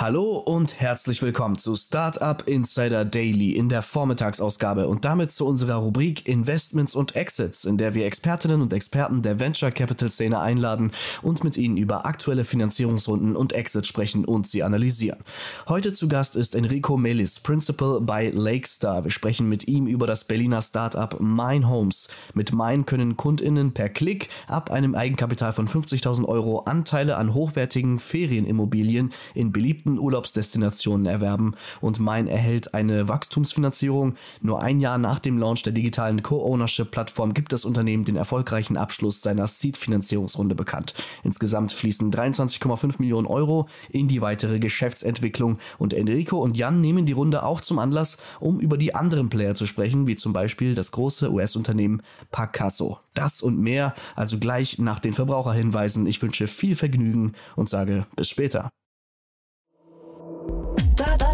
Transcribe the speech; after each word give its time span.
Hallo 0.00 0.36
und 0.36 0.80
herzlich 0.80 1.22
willkommen 1.22 1.58
zu 1.58 1.74
Startup 1.74 2.46
Insider 2.46 3.04
Daily 3.04 3.56
in 3.56 3.68
der 3.68 3.82
Vormittagsausgabe 3.82 4.86
und 4.86 5.04
damit 5.04 5.32
zu 5.32 5.44
unserer 5.44 5.74
Rubrik 5.74 6.28
Investments 6.28 6.94
und 6.94 7.16
Exits, 7.16 7.64
in 7.64 7.78
der 7.78 7.94
wir 7.94 8.06
Expertinnen 8.06 8.62
und 8.62 8.72
Experten 8.72 9.22
der 9.22 9.40
Venture 9.40 9.72
Capital 9.72 10.08
Szene 10.08 10.38
einladen 10.38 10.92
und 11.22 11.42
mit 11.42 11.56
ihnen 11.56 11.76
über 11.76 12.06
aktuelle 12.06 12.44
Finanzierungsrunden 12.44 13.34
und 13.34 13.52
Exits 13.54 13.88
sprechen 13.88 14.24
und 14.24 14.46
sie 14.46 14.62
analysieren. 14.62 15.18
Heute 15.66 15.92
zu 15.92 16.06
Gast 16.06 16.36
ist 16.36 16.54
Enrico 16.54 16.96
Melis, 16.96 17.40
Principal 17.40 18.00
bei 18.00 18.30
Lakestar. 18.30 19.02
Wir 19.02 19.10
sprechen 19.10 19.48
mit 19.48 19.66
ihm 19.66 19.88
über 19.88 20.06
das 20.06 20.22
Berliner 20.22 20.62
Startup 20.62 21.18
Mine 21.18 21.68
Homes. 21.68 22.06
Mit 22.34 22.52
Mine 22.52 22.84
können 22.84 23.16
KundInnen 23.16 23.74
per 23.74 23.88
Klick 23.88 24.28
ab 24.46 24.70
einem 24.70 24.94
Eigenkapital 24.94 25.52
von 25.52 25.66
50.000 25.66 26.24
Euro 26.24 26.60
Anteile 26.60 27.16
an 27.16 27.34
hochwertigen 27.34 27.98
Ferienimmobilien 27.98 29.10
in 29.34 29.50
beliebten 29.50 29.87
beliebten 29.88 29.98
Urlaubsdestinationen 29.98 31.06
erwerben 31.06 31.54
und 31.80 31.98
Mein 31.98 32.28
erhält 32.28 32.74
eine 32.74 33.08
Wachstumsfinanzierung. 33.08 34.14
Nur 34.40 34.60
ein 34.60 34.80
Jahr 34.80 34.98
nach 34.98 35.18
dem 35.18 35.38
Launch 35.38 35.62
der 35.62 35.72
digitalen 35.72 36.22
Co-Ownership-Plattform 36.22 37.34
gibt 37.34 37.52
das 37.52 37.64
Unternehmen 37.64 38.04
den 38.04 38.16
erfolgreichen 38.16 38.76
Abschluss 38.76 39.22
seiner 39.22 39.46
Seed-Finanzierungsrunde 39.46 40.54
bekannt. 40.54 40.94
Insgesamt 41.24 41.72
fließen 41.72 42.12
23,5 42.12 42.96
Millionen 42.98 43.26
Euro 43.26 43.68
in 43.90 44.08
die 44.08 44.20
weitere 44.20 44.58
Geschäftsentwicklung 44.58 45.58
und 45.78 45.94
Enrico 45.94 46.38
und 46.38 46.56
Jan 46.56 46.80
nehmen 46.80 47.06
die 47.06 47.12
Runde 47.12 47.42
auch 47.42 47.60
zum 47.60 47.78
Anlass, 47.78 48.18
um 48.40 48.60
über 48.60 48.76
die 48.76 48.94
anderen 48.94 49.28
Player 49.28 49.54
zu 49.54 49.66
sprechen, 49.66 50.06
wie 50.06 50.16
zum 50.16 50.32
Beispiel 50.32 50.74
das 50.74 50.92
große 50.92 51.30
US-Unternehmen 51.30 52.02
Pacaso. 52.30 52.98
Das 53.14 53.42
und 53.42 53.58
mehr, 53.58 53.94
also 54.14 54.38
gleich 54.38 54.78
nach 54.78 55.00
den 55.00 55.14
Verbraucherhinweisen. 55.14 56.06
Ich 56.06 56.22
wünsche 56.22 56.46
viel 56.46 56.76
Vergnügen 56.76 57.32
und 57.56 57.68
sage 57.68 58.06
bis 58.16 58.28
später. 58.28 58.70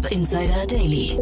Startup 0.05 0.11
Insider 0.11 0.65
Daily. 0.67 1.17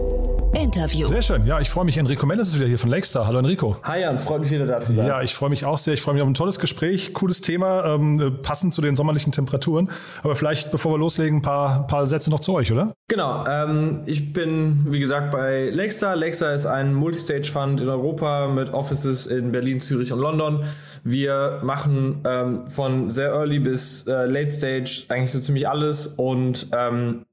Interview. 0.53 1.07
Sehr 1.07 1.21
schön. 1.21 1.45
Ja, 1.45 1.59
ich 1.59 1.69
freue 1.69 1.85
mich. 1.85 1.97
Enrico 1.97 2.25
Mendes 2.25 2.49
ist 2.49 2.55
wieder 2.57 2.67
hier 2.67 2.77
von 2.77 2.89
Lakestar. 2.89 3.25
Hallo 3.25 3.39
Enrico. 3.39 3.75
Hi 3.83 4.01
Jan, 4.01 4.19
freut 4.19 4.41
mich 4.41 4.51
wieder 4.51 4.65
da 4.65 4.79
zu 4.79 4.93
sein. 4.93 5.07
Ja, 5.07 5.21
ich 5.21 5.33
freue 5.33 5.49
mich 5.49 5.65
auch 5.65 5.77
sehr. 5.77 5.95
Ich 5.95 6.01
freue 6.01 6.13
mich 6.13 6.21
auf 6.21 6.29
ein 6.29 6.35
tolles 6.35 6.59
Gespräch, 6.59 7.13
cooles 7.13 7.41
Thema, 7.41 7.85
ähm, 7.95 8.39
passend 8.43 8.73
zu 8.73 8.81
den 8.81 8.95
sommerlichen 8.95 9.31
Temperaturen. 9.31 9.89
Aber 10.21 10.35
vielleicht, 10.35 10.69
bevor 10.71 10.93
wir 10.93 10.99
loslegen, 10.99 11.39
ein 11.39 11.41
paar, 11.41 11.87
paar 11.87 12.05
Sätze 12.07 12.29
noch 12.29 12.39
zu 12.39 12.53
euch, 12.53 12.71
oder? 12.71 12.93
Genau. 13.07 13.45
Ähm, 13.47 14.01
ich 14.05 14.33
bin, 14.33 14.85
wie 14.89 14.99
gesagt, 14.99 15.31
bei 15.31 15.69
Lakestar. 15.69 16.15
Lakestar 16.15 16.53
ist 16.53 16.65
ein 16.65 16.93
Multistage-Fund 16.93 17.81
in 17.81 17.89
Europa 17.89 18.47
mit 18.47 18.73
Offices 18.73 19.27
in 19.27 19.51
Berlin, 19.51 19.81
Zürich 19.81 20.11
und 20.11 20.19
London. 20.19 20.65
Wir 21.03 21.61
machen 21.63 22.21
ähm, 22.25 22.67
von 22.67 23.09
sehr 23.09 23.29
early 23.29 23.59
bis 23.59 24.05
äh, 24.07 24.25
late 24.25 24.51
stage 24.51 25.05
eigentlich 25.09 25.31
so 25.31 25.39
ziemlich 25.39 25.67
alles 25.67 26.07
und 26.07 26.67
ähm, 26.77 27.25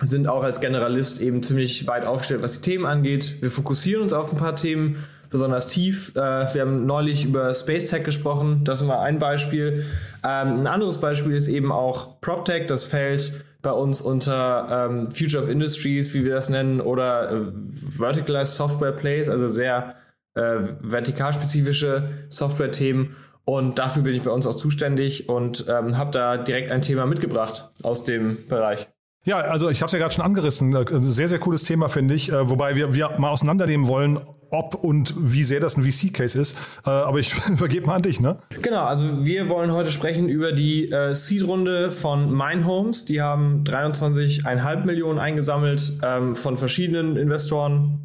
sind 0.00 0.28
auch 0.28 0.42
als 0.42 0.60
Generalist 0.60 1.20
eben 1.20 1.42
ziemlich 1.42 1.86
weit 1.86 2.04
aufgestellt, 2.04 2.42
was 2.42 2.60
die 2.60 2.70
Themen 2.70 2.86
angeht. 2.86 3.36
Wir 3.40 3.50
fokussieren 3.50 4.02
uns 4.02 4.12
auf 4.12 4.32
ein 4.32 4.38
paar 4.38 4.56
Themen 4.56 5.04
besonders 5.30 5.68
tief. 5.68 6.12
Äh, 6.14 6.20
wir 6.54 6.62
haben 6.62 6.86
neulich 6.86 7.24
über 7.24 7.54
Space 7.54 7.90
Tech 7.90 8.04
gesprochen. 8.04 8.62
Das 8.64 8.80
ist 8.80 8.86
mal 8.86 9.00
ein 9.00 9.18
Beispiel. 9.18 9.84
Ähm, 10.24 10.60
ein 10.60 10.66
anderes 10.66 10.98
Beispiel 10.98 11.34
ist 11.34 11.48
eben 11.48 11.72
auch 11.72 12.20
PropTech. 12.20 12.66
Das 12.66 12.84
fällt 12.84 13.44
bei 13.62 13.72
uns 13.72 14.00
unter 14.00 14.88
ähm, 14.88 15.10
Future 15.10 15.42
of 15.42 15.50
Industries, 15.50 16.14
wie 16.14 16.24
wir 16.24 16.34
das 16.34 16.48
nennen, 16.48 16.80
oder 16.80 17.30
äh, 17.30 17.40
Verticalized 17.72 18.54
Software 18.54 18.92
Plays, 18.92 19.28
also 19.28 19.48
sehr 19.48 19.96
äh, 20.34 20.60
vertikalspezifische 20.80 22.10
Software-Themen. 22.28 23.16
Und 23.44 23.78
dafür 23.78 24.02
bin 24.02 24.14
ich 24.14 24.22
bei 24.22 24.30
uns 24.30 24.46
auch 24.46 24.54
zuständig 24.54 25.28
und 25.28 25.66
ähm, 25.68 25.96
habe 25.96 26.10
da 26.10 26.36
direkt 26.36 26.70
ein 26.70 26.82
Thema 26.82 27.06
mitgebracht 27.06 27.70
aus 27.82 28.04
dem 28.04 28.46
Bereich. 28.46 28.88
Ja, 29.28 29.40
also 29.40 29.68
ich 29.68 29.82
habe 29.82 29.88
es 29.88 29.92
ja 29.92 29.98
gerade 29.98 30.14
schon 30.14 30.24
angerissen. 30.24 30.74
Äh, 30.74 30.86
sehr, 30.88 31.28
sehr 31.28 31.38
cooles 31.38 31.62
Thema, 31.62 31.90
finde 31.90 32.14
ich. 32.14 32.32
Äh, 32.32 32.48
wobei 32.48 32.76
wir, 32.76 32.94
wir 32.94 33.10
mal 33.18 33.28
auseinandernehmen 33.28 33.86
wollen, 33.86 34.18
ob 34.50 34.74
und 34.74 35.14
wie 35.18 35.44
sehr 35.44 35.60
das 35.60 35.76
ein 35.76 35.82
VC-Case 35.84 36.40
ist. 36.40 36.56
Äh, 36.86 36.88
aber 36.88 37.18
ich 37.18 37.34
übergebe 37.48 37.86
mal 37.86 37.96
an 37.96 38.02
dich, 38.02 38.22
ne? 38.22 38.38
Genau, 38.62 38.84
also 38.84 39.26
wir 39.26 39.50
wollen 39.50 39.70
heute 39.70 39.90
sprechen 39.90 40.30
über 40.30 40.52
die 40.52 40.90
äh, 40.90 41.14
Seed-Runde 41.14 41.92
von 41.92 42.32
Mine 42.34 42.64
Homes. 42.64 43.04
Die 43.04 43.20
haben 43.20 43.64
23,5 43.64 44.84
Millionen 44.86 45.18
eingesammelt 45.18 45.98
ähm, 46.02 46.34
von 46.34 46.56
verschiedenen 46.56 47.18
Investoren. 47.18 48.00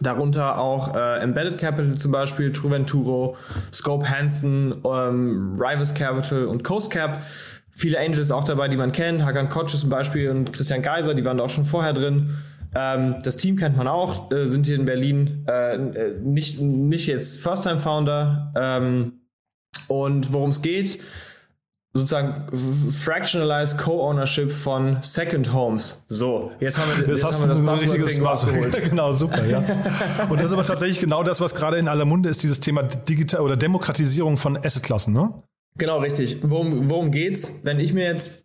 Darunter 0.00 0.58
auch 0.58 0.96
äh, 0.96 1.18
Embedded 1.18 1.58
Capital 1.58 1.96
zum 1.96 2.12
Beispiel, 2.12 2.50
Truventuro, 2.50 3.36
Scope 3.74 4.08
Hansen, 4.08 4.80
ähm, 4.86 5.54
Rivals 5.58 5.92
Capital 5.92 6.46
und 6.46 6.64
Coast 6.64 6.90
Cap 6.90 7.20
viele 7.72 7.98
Angels 7.98 8.30
auch 8.30 8.44
dabei, 8.44 8.68
die 8.68 8.76
man 8.76 8.92
kennt. 8.92 9.24
Hakan 9.24 9.48
Koch 9.48 9.66
zum 9.66 9.90
Beispiel 9.90 10.30
und 10.30 10.52
Christian 10.52 10.82
Geiser, 10.82 11.14
die 11.14 11.24
waren 11.24 11.38
da 11.38 11.44
auch 11.44 11.50
schon 11.50 11.64
vorher 11.64 11.92
drin. 11.92 12.36
Ähm, 12.74 13.16
das 13.22 13.36
Team 13.36 13.56
kennt 13.56 13.76
man 13.76 13.88
auch, 13.88 14.30
äh, 14.30 14.46
sind 14.46 14.66
hier 14.66 14.76
in 14.76 14.84
Berlin 14.84 15.44
äh, 15.48 15.74
äh 15.74 16.18
nicht, 16.22 16.60
nicht 16.60 17.06
jetzt 17.06 17.40
First-Time-Founder. 17.40 18.52
Ähm, 18.56 19.12
und 19.88 20.32
worum 20.32 20.50
es 20.50 20.62
geht, 20.62 20.98
sozusagen 21.94 22.46
fractionalized 22.90 23.76
Co-Ownership 23.76 24.50
von 24.50 24.98
Second 25.02 25.52
Homes. 25.52 26.04
So, 26.08 26.52
jetzt 26.60 26.78
haben 26.78 26.88
wir, 26.96 27.06
das 27.06 27.20
jetzt 27.20 27.40
haben 27.40 27.64
wir 27.64 27.72
das 27.72 27.82
richtiges 27.82 28.24
rausgeholt. 28.24 28.82
genau, 28.90 29.12
super, 29.12 29.44
ja. 29.44 29.62
Und 30.30 30.38
das 30.38 30.46
ist 30.46 30.52
aber 30.54 30.64
tatsächlich 30.64 31.00
genau 31.00 31.22
das, 31.22 31.40
was 31.40 31.54
gerade 31.54 31.76
in 31.76 31.88
aller 31.88 32.06
Munde 32.06 32.30
ist, 32.30 32.42
dieses 32.42 32.60
Thema 32.60 32.82
Digital 32.82 33.42
oder 33.42 33.56
Demokratisierung 33.56 34.38
von 34.38 34.56
Assetklassen, 34.56 35.12
ne? 35.12 35.34
Genau, 35.78 35.98
richtig. 35.98 36.38
Worum, 36.42 36.90
worum 36.90 37.10
geht's? 37.10 37.60
Wenn 37.62 37.80
ich 37.80 37.92
mir 37.92 38.04
jetzt, 38.04 38.44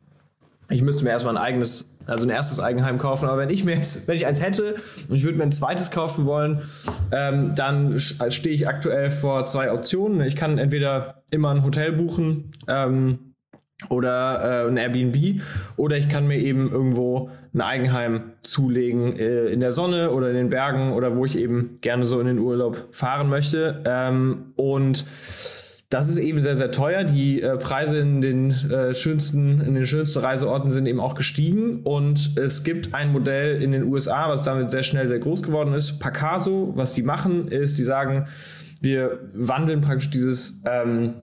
ich 0.70 0.82
müsste 0.82 1.04
mir 1.04 1.12
erstmal 1.12 1.38
ein 1.38 1.44
eigenes, 1.44 1.94
also 2.06 2.26
ein 2.26 2.30
erstes 2.30 2.60
Eigenheim 2.60 2.98
kaufen, 2.98 3.28
aber 3.28 3.38
wenn 3.38 3.50
ich 3.50 3.66
mir 3.66 3.76
jetzt, 3.76 4.08
wenn 4.08 4.16
ich 4.16 4.26
eins 4.26 4.42
hätte 4.42 4.76
und 5.10 5.16
ich 5.16 5.24
würde 5.24 5.38
mir 5.38 5.44
ein 5.44 5.52
zweites 5.52 5.92
kaufen 5.92 6.26
wollen, 6.26 6.62
ähm, 7.12 7.54
dann 7.56 8.00
stehe 8.00 8.56
ich 8.56 8.68
aktuell 8.68 9.10
vor 9.10 9.46
zwei 9.46 9.72
Optionen. 9.72 10.22
Ich 10.22 10.36
kann 10.36 10.58
entweder 10.58 11.24
immer 11.30 11.52
ein 11.52 11.64
Hotel 11.64 11.92
buchen 11.92 12.52
ähm, 12.70 13.34
oder 13.90 14.66
äh, 14.66 14.68
ein 14.70 14.78
Airbnb 14.78 15.42
oder 15.76 15.98
ich 15.98 16.08
kann 16.08 16.28
mir 16.28 16.38
eben 16.38 16.72
irgendwo 16.72 17.30
ein 17.54 17.62
Eigenheim 17.62 18.32
zulegen 18.42 19.18
äh, 19.18 19.48
in 19.48 19.60
der 19.60 19.72
Sonne 19.72 20.12
oder 20.12 20.30
in 20.30 20.36
den 20.36 20.50
Bergen 20.50 20.94
oder 20.94 21.16
wo 21.16 21.26
ich 21.26 21.38
eben 21.38 21.78
gerne 21.82 22.06
so 22.06 22.20
in 22.20 22.28
den 22.28 22.40
Urlaub 22.40 22.88
fahren 22.92 23.30
möchte. 23.30 23.84
Ähm, 23.86 24.54
und 24.56 25.06
das 25.90 26.10
ist 26.10 26.18
eben 26.18 26.42
sehr, 26.42 26.58
sehr 26.58 26.72
teuer. 26.72 27.06
Die 27.06 27.42
äh, 27.42 27.58
Preise 27.58 28.00
in 28.00 28.22
den 28.22 28.52
äh, 28.52 28.94
schönsten, 28.94 29.62
in 29.62 29.74
den 29.74 29.86
schönsten 29.86 30.20
Reiseorten 30.20 30.72
sind 30.72 30.86
eben 30.86 31.00
auch 31.00 31.16
gestiegen. 31.16 31.82
Und 31.84 32.38
es 32.38 32.64
gibt 32.64 32.94
ein 32.94 33.12
Modell 33.12 33.62
in 33.62 33.72
den 33.72 33.84
USA, 33.84 34.28
was 34.28 34.44
damit 34.44 34.70
sehr 34.70 34.84
schnell 34.84 35.08
sehr 35.08 35.20
groß 35.20 35.44
geworden 35.44 35.74
ist. 35.74 36.00
Pacaso, 36.00 36.74
was 36.76 36.94
die 36.94 37.04
machen, 37.04 37.48
ist, 37.48 37.78
die 37.78 37.84
sagen, 37.84 38.28
wir 38.82 39.20
wandeln 39.34 39.80
praktisch 39.80 40.10
dieses, 40.10 40.62
ähm, 40.66 41.22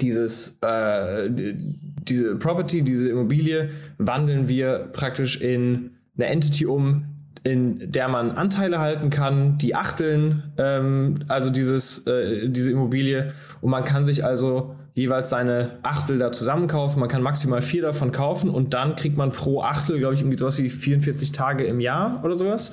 dieses, 0.00 0.58
äh, 0.62 1.30
diese 1.30 2.36
Property, 2.36 2.82
diese 2.82 3.08
Immobilie, 3.08 3.70
wandeln 3.98 4.48
wir 4.48 4.88
praktisch 4.92 5.40
in 5.40 5.92
eine 6.16 6.26
Entity 6.26 6.66
um, 6.66 7.15
in 7.46 7.92
der 7.92 8.08
man 8.08 8.32
Anteile 8.32 8.80
halten 8.80 9.08
kann, 9.08 9.56
die 9.56 9.76
achteln, 9.76 10.42
ähm, 10.58 11.20
also 11.28 11.50
dieses, 11.50 12.04
äh, 12.04 12.48
diese 12.48 12.72
Immobilie. 12.72 13.34
Und 13.60 13.70
man 13.70 13.84
kann 13.84 14.04
sich 14.04 14.24
also 14.24 14.74
jeweils 14.94 15.30
seine 15.30 15.78
Achtel 15.84 16.18
da 16.18 16.32
zusammenkaufen. 16.32 16.98
Man 16.98 17.08
kann 17.08 17.22
maximal 17.22 17.62
vier 17.62 17.82
davon 17.82 18.10
kaufen 18.10 18.50
und 18.50 18.74
dann 18.74 18.96
kriegt 18.96 19.16
man 19.16 19.30
pro 19.30 19.60
Achtel, 19.60 20.00
glaube 20.00 20.14
ich, 20.14 20.22
irgendwie 20.22 20.38
sowas 20.38 20.58
wie 20.58 20.68
44 20.68 21.30
Tage 21.30 21.62
im 21.62 21.78
Jahr 21.78 22.20
oder 22.24 22.34
sowas, 22.34 22.72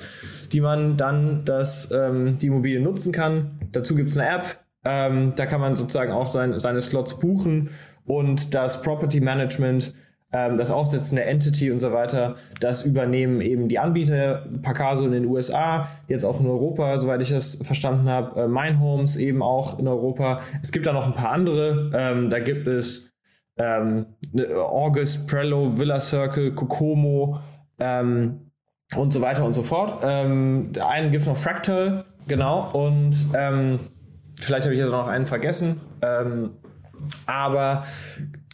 die 0.50 0.60
man 0.60 0.96
dann 0.96 1.44
das, 1.44 1.92
ähm, 1.92 2.38
die 2.40 2.48
Immobilie 2.48 2.80
nutzen 2.80 3.12
kann. 3.12 3.52
Dazu 3.70 3.94
gibt 3.94 4.10
es 4.10 4.18
eine 4.18 4.28
App, 4.28 4.58
ähm, 4.84 5.34
da 5.36 5.46
kann 5.46 5.60
man 5.60 5.76
sozusagen 5.76 6.10
auch 6.10 6.32
sein, 6.32 6.58
seine 6.58 6.82
Slots 6.82 7.20
buchen 7.20 7.70
und 8.06 8.54
das 8.56 8.82
Property 8.82 9.20
Management 9.20 9.94
ähm, 10.34 10.58
das 10.58 10.70
Aufsetzen 10.70 11.16
der 11.16 11.28
Entity 11.28 11.70
und 11.70 11.78
so 11.78 11.92
weiter, 11.92 12.34
das 12.60 12.84
übernehmen 12.84 13.40
eben 13.40 13.68
die 13.68 13.78
Anbieter, 13.78 14.46
Pacaso 14.62 15.06
in 15.06 15.12
den 15.12 15.26
USA, 15.26 15.88
jetzt 16.08 16.24
auch 16.24 16.40
in 16.40 16.46
Europa, 16.46 16.98
soweit 16.98 17.22
ich 17.22 17.30
das 17.30 17.56
verstanden 17.62 18.08
habe, 18.08 18.42
äh, 18.42 18.48
Minehomes 18.48 19.16
eben 19.16 19.42
auch 19.42 19.78
in 19.78 19.86
Europa. 19.86 20.40
Es 20.60 20.72
gibt 20.72 20.86
da 20.86 20.92
noch 20.92 21.06
ein 21.06 21.14
paar 21.14 21.30
andere, 21.30 21.92
ähm, 21.94 22.30
da 22.30 22.40
gibt 22.40 22.66
es 22.66 23.12
ähm, 23.56 24.06
August, 24.56 25.28
Prello, 25.28 25.78
Villa 25.78 26.00
Circle, 26.00 26.52
Kokomo 26.52 27.38
ähm, 27.78 28.50
und 28.96 29.12
so 29.12 29.20
weiter 29.20 29.44
und 29.44 29.52
so 29.52 29.62
fort. 29.62 30.00
Ähm, 30.02 30.72
einen 30.84 31.12
gibt 31.12 31.22
es 31.22 31.28
noch 31.28 31.36
Fractal, 31.36 32.04
genau. 32.26 32.70
Und 32.72 33.14
ähm, 33.34 33.78
vielleicht 34.40 34.64
habe 34.64 34.74
ich 34.74 34.80
jetzt 34.80 34.90
noch 34.90 35.06
einen 35.06 35.26
vergessen. 35.28 35.80
Ähm, 36.02 36.50
aber 37.26 37.84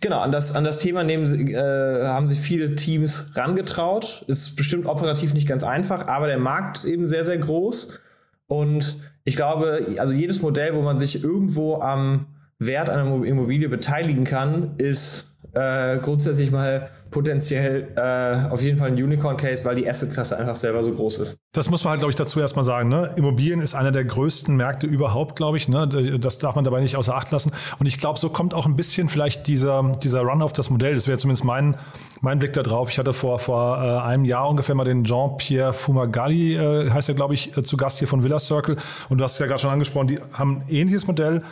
genau, 0.01 0.21
an 0.21 0.33
das, 0.33 0.55
an 0.55 0.65
das 0.65 0.79
Thema 0.79 1.05
nehmen, 1.05 1.49
äh, 1.49 2.07
haben 2.07 2.27
sich 2.27 2.41
viele 2.41 2.75
Teams 2.75 3.33
rangetraut. 3.35 4.25
Ist 4.27 4.57
bestimmt 4.57 4.87
operativ 4.87 5.35
nicht 5.35 5.47
ganz 5.47 5.63
einfach, 5.63 6.09
aber 6.09 6.27
der 6.27 6.39
Markt 6.39 6.79
ist 6.79 6.85
eben 6.85 7.07
sehr, 7.07 7.25
sehr 7.25 7.39
groß. 7.39 8.01
Und 8.47 8.97
ich 9.25 9.37
glaube, 9.37 9.95
also 9.99 10.13
jedes 10.13 10.43
Modell, 10.43 10.75
wo 10.75 10.83
man 10.83 10.99
sich 10.99 11.23
irgendwo 11.23 11.77
am 11.77 12.27
Wert 12.59 12.91
einer 12.91 13.25
Immobilie 13.25 13.69
beteiligen 13.69 14.25
kann, 14.25 14.75
ist 14.77 15.27
äh, 15.53 15.99
grundsätzlich 15.99 16.51
mal 16.51 16.91
potenziell 17.11 17.89
äh, 17.97 18.53
auf 18.53 18.63
jeden 18.63 18.79
Fall 18.79 18.89
ein 18.89 18.95
Unicorn-Case, 18.95 19.65
weil 19.65 19.75
die 19.75 19.89
Asset-Klasse 19.89 20.39
einfach 20.39 20.57
selber 20.57 20.83
so 20.83 20.93
groß 20.93 21.19
ist. 21.19 21.39
Das 21.53 21.69
muss 21.69 21.83
man 21.83 21.93
halt, 21.93 22.01
glaube 22.01 22.11
ich, 22.11 22.17
dazu 22.17 22.41
erstmal 22.41 22.65
sagen. 22.65 22.89
Ne? 22.89 23.13
Immobilien 23.17 23.61
ist 23.61 23.75
einer 23.75 23.91
der 23.91 24.05
größten 24.05 24.55
Märkte 24.57 24.87
überhaupt, 24.87 25.37
glaube 25.37 25.57
ich. 25.57 25.69
Ne? 25.69 26.19
Das 26.21 26.39
darf 26.39 26.55
man 26.55 26.65
dabei 26.65 26.81
nicht 26.81 26.97
außer 26.97 27.15
Acht 27.15 27.31
lassen. 27.33 27.53
Und 27.79 27.87
ich 27.87 27.99
glaube, 27.99 28.19
so 28.19 28.31
kommt 28.31 28.55
auch 28.55 28.67
ein 28.67 28.77
bisschen 28.77 29.09
vielleicht 29.09 29.47
dieser, 29.47 29.97
dieser 30.03 30.21
Run 30.21 30.43
auf 30.43 30.53
das 30.53 30.71
Modell. 30.71 30.95
Das 30.95 31.09
wäre 31.09 31.19
zumindest 31.19 31.45
mein, 31.45 31.77
mein 32.21 32.39
Blick 32.39 32.53
da 32.53 32.63
drauf. 32.63 32.91
Ich 32.91 32.99
hatte 32.99 33.13
vor, 33.13 33.39
vor 33.39 33.79
äh, 33.79 34.07
einem 34.07 34.25
Jahr 34.25 34.49
ungefähr 34.49 34.75
mal 34.75 34.85
den 34.85 35.05
Jean-Pierre 35.05 35.73
Fumagalli, 35.73 36.55
äh, 36.55 36.91
heißt 36.91 37.09
er, 37.09 37.15
glaube 37.17 37.35
ich, 37.35 37.57
äh, 37.57 37.63
zu 37.63 37.77
Gast 37.77 37.99
hier 37.99 38.09
von 38.09 38.23
Villa 38.23 38.39
Circle. 38.39 38.77
Und 39.09 39.19
du 39.19 39.25
hast 39.25 39.35
es 39.35 39.39
ja 39.41 39.47
gerade 39.47 39.61
schon 39.61 39.71
angesprochen, 39.71 40.07
die 40.07 40.19
haben 40.33 40.59
ein 40.59 40.65
ähnliches 40.69 41.07
Modell 41.07 41.43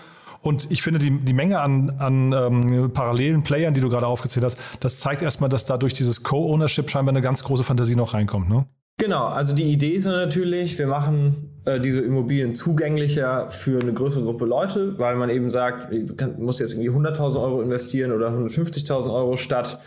und 0.41 0.71
ich 0.71 0.83
finde, 0.83 0.99
die, 0.99 1.11
die 1.11 1.33
Menge 1.33 1.61
an, 1.61 1.91
an 1.99 2.33
ähm, 2.33 2.93
parallelen 2.93 3.43
Playern, 3.43 3.75
die 3.75 3.81
du 3.81 3.89
gerade 3.89 4.07
aufgezählt 4.07 4.45
hast, 4.45 4.59
das 4.81 5.01
zeigt 5.01 5.23
erstmal, 5.23 5.51
dass 5.51 5.65
da 5.65 5.77
durch 5.77 5.95
dieses 5.95 6.23
Co-Ownership 6.23 6.91
scheinbar 6.91 7.13
eine 7.13 7.23
ganz 7.23 7.43
große 7.45 7.65
Fantasie 7.65 7.97
noch 7.97 8.15
reinkommt. 8.15 8.49
Ne? 8.49 8.67
Genau, 8.99 9.27
also 9.27 9.55
die 9.55 9.65
Idee 9.65 9.93
ist 9.93 10.07
natürlich, 10.07 10.77
wir 10.79 10.89
machen 10.89 11.61
äh, 11.65 11.79
diese 11.79 12.01
Immobilien 12.01 12.57
zugänglicher 12.57 13.51
für 13.51 13.81
eine 13.81 13.93
größere 13.93 14.25
Gruppe 14.25 14.45
Leute, 14.45 14.99
weil 14.99 15.15
man 15.15 15.31
eben 15.31 15.51
sagt, 15.51 15.93
du 15.93 16.43
musst 16.43 16.59
jetzt 16.59 16.75
irgendwie 16.75 16.91
100.000 16.91 17.41
Euro 17.41 17.63
investieren 17.63 18.11
oder 18.11 18.29
150.000 18.31 19.13
Euro 19.13 19.37
statt 19.37 19.79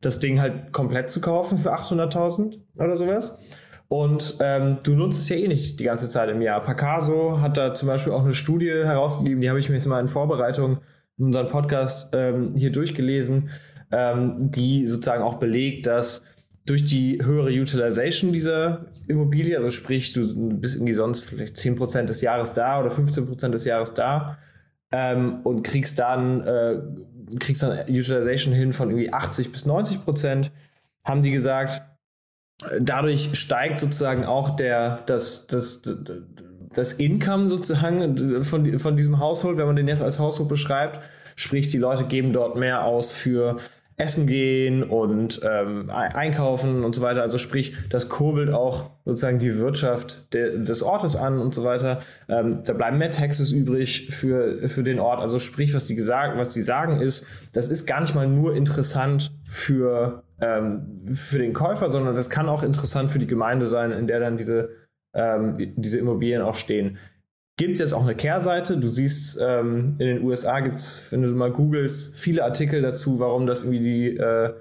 das 0.00 0.18
Ding 0.20 0.40
halt 0.40 0.72
komplett 0.72 1.10
zu 1.10 1.20
kaufen 1.20 1.58
für 1.58 1.74
800.000 1.74 2.58
oder 2.76 2.96
sowas. 2.96 3.38
Und 3.88 4.36
ähm, 4.40 4.78
du 4.82 4.94
nutzt 4.94 5.20
es 5.20 5.28
ja 5.30 5.36
eh 5.36 5.48
nicht 5.48 5.80
die 5.80 5.84
ganze 5.84 6.10
Zeit 6.10 6.28
im 6.28 6.42
Jahr. 6.42 6.62
Picasso 6.62 7.40
hat 7.40 7.56
da 7.56 7.74
zum 7.74 7.88
Beispiel 7.88 8.12
auch 8.12 8.22
eine 8.22 8.34
Studie 8.34 8.70
herausgegeben, 8.70 9.40
die 9.40 9.48
habe 9.48 9.58
ich 9.58 9.68
mir 9.70 9.76
jetzt 9.76 9.86
mal 9.86 10.00
in 10.00 10.08
Vorbereitung 10.08 10.78
in 11.16 11.26
unserem 11.26 11.48
Podcast 11.48 12.14
ähm, 12.14 12.54
hier 12.54 12.70
durchgelesen, 12.70 13.48
ähm, 13.90 14.50
die 14.50 14.86
sozusagen 14.86 15.22
auch 15.22 15.36
belegt, 15.36 15.86
dass 15.86 16.24
durch 16.66 16.84
die 16.84 17.18
höhere 17.24 17.48
Utilization 17.48 18.30
dieser 18.32 18.86
Immobilie, 19.06 19.56
also 19.56 19.70
sprich, 19.70 20.12
du 20.12 20.20
bist 20.60 20.76
irgendwie 20.76 20.92
sonst 20.92 21.24
vielleicht 21.24 21.56
10% 21.56 22.02
des 22.02 22.20
Jahres 22.20 22.52
da 22.52 22.78
oder 22.80 22.90
15% 22.90 23.48
des 23.48 23.64
Jahres 23.64 23.94
da 23.94 24.36
ähm, 24.92 25.40
und 25.44 25.62
kriegst 25.62 25.98
dann, 25.98 26.46
äh, 26.46 26.78
kriegst 27.38 27.62
dann 27.62 27.78
Utilization 27.88 28.52
hin 28.52 28.74
von 28.74 28.90
irgendwie 28.90 29.12
80 29.12 29.50
bis 29.50 29.66
90% 29.66 30.50
haben 31.04 31.22
die 31.22 31.30
gesagt, 31.30 31.82
dadurch 32.80 33.30
steigt 33.38 33.78
sozusagen 33.78 34.24
auch 34.24 34.56
der, 34.56 35.02
das, 35.06 35.46
das, 35.46 35.82
das 36.74 36.92
Income 36.94 37.48
sozusagen 37.48 38.42
von, 38.42 38.78
von 38.78 38.96
diesem 38.96 39.18
Haushalt, 39.18 39.56
wenn 39.58 39.66
man 39.66 39.76
den 39.76 39.88
jetzt 39.88 40.02
als 40.02 40.18
Haushalt 40.18 40.48
beschreibt. 40.48 41.00
Sprich, 41.36 41.68
die 41.68 41.78
Leute 41.78 42.04
geben 42.04 42.32
dort 42.32 42.56
mehr 42.56 42.84
aus 42.84 43.12
für 43.12 43.58
Essen 43.98 44.28
gehen 44.28 44.84
und 44.84 45.40
ähm, 45.44 45.90
einkaufen 45.90 46.84
und 46.84 46.94
so 46.94 47.02
weiter. 47.02 47.20
Also 47.20 47.36
sprich, 47.36 47.74
das 47.90 48.08
kurbelt 48.08 48.50
auch 48.50 48.90
sozusagen 49.04 49.40
die 49.40 49.58
Wirtschaft 49.58 50.32
de, 50.32 50.62
des 50.62 50.84
Ortes 50.84 51.16
an 51.16 51.40
und 51.40 51.52
so 51.52 51.64
weiter. 51.64 52.00
Ähm, 52.28 52.62
da 52.64 52.74
bleiben 52.74 52.98
mehr 52.98 53.10
Taxes 53.10 53.50
übrig 53.50 54.08
für, 54.10 54.68
für 54.68 54.84
den 54.84 55.00
Ort. 55.00 55.20
Also 55.20 55.40
sprich, 55.40 55.74
was 55.74 55.88
die 55.88 55.96
gesagt, 55.96 56.38
was 56.38 56.54
die 56.54 56.62
sagen 56.62 57.00
ist, 57.00 57.26
das 57.52 57.70
ist 57.70 57.86
gar 57.86 58.00
nicht 58.00 58.14
mal 58.14 58.28
nur 58.28 58.54
interessant 58.54 59.32
für, 59.48 60.22
ähm, 60.40 61.08
für 61.12 61.40
den 61.40 61.52
Käufer, 61.52 61.90
sondern 61.90 62.14
das 62.14 62.30
kann 62.30 62.48
auch 62.48 62.62
interessant 62.62 63.10
für 63.10 63.18
die 63.18 63.26
Gemeinde 63.26 63.66
sein, 63.66 63.90
in 63.90 64.06
der 64.06 64.20
dann 64.20 64.36
diese, 64.36 64.70
ähm, 65.12 65.74
diese 65.76 65.98
Immobilien 65.98 66.42
auch 66.42 66.54
stehen. 66.54 66.98
Gibt 67.58 67.72
es 67.72 67.80
jetzt 67.80 67.92
auch 67.92 68.04
eine 68.04 68.14
Kehrseite? 68.14 68.76
Du 68.76 68.86
siehst, 68.86 69.36
ähm, 69.40 69.96
in 69.98 70.06
den 70.06 70.22
USA 70.22 70.60
gibt 70.60 70.76
es, 70.76 71.10
wenn 71.10 71.22
du 71.22 71.28
mal 71.30 71.50
googelst, 71.50 72.14
viele 72.14 72.44
Artikel 72.44 72.82
dazu, 72.82 73.18
warum 73.18 73.48
das 73.48 73.64
irgendwie 73.64 73.80
die, 73.80 74.16
äh, 74.16 74.54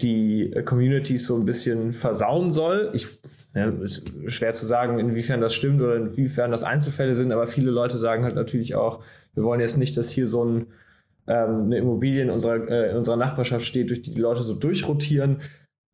die 0.00 0.54
Communities 0.64 1.26
so 1.26 1.36
ein 1.36 1.44
bisschen 1.44 1.94
versauen 1.94 2.52
soll. 2.52 2.92
Ich, 2.94 3.08
ja, 3.56 3.68
ist 3.82 4.12
schwer 4.28 4.54
zu 4.54 4.66
sagen, 4.66 5.00
inwiefern 5.00 5.40
das 5.40 5.52
stimmt 5.52 5.82
oder 5.82 5.96
inwiefern 5.96 6.52
das 6.52 6.62
Einzelfälle 6.62 7.16
sind, 7.16 7.32
aber 7.32 7.48
viele 7.48 7.72
Leute 7.72 7.96
sagen 7.96 8.22
halt 8.22 8.36
natürlich 8.36 8.76
auch, 8.76 9.02
wir 9.34 9.42
wollen 9.42 9.60
jetzt 9.60 9.76
nicht, 9.76 9.96
dass 9.96 10.10
hier 10.10 10.28
so 10.28 10.44
ein, 10.44 10.66
ähm, 11.26 11.64
eine 11.64 11.78
Immobilie 11.78 12.22
in 12.22 12.30
unserer, 12.30 12.68
äh, 12.70 12.90
in 12.92 12.98
unserer 12.98 13.16
Nachbarschaft 13.16 13.64
steht, 13.66 13.90
durch 13.90 14.02
die 14.02 14.14
die 14.14 14.20
Leute 14.20 14.44
so 14.44 14.54
durchrotieren 14.54 15.38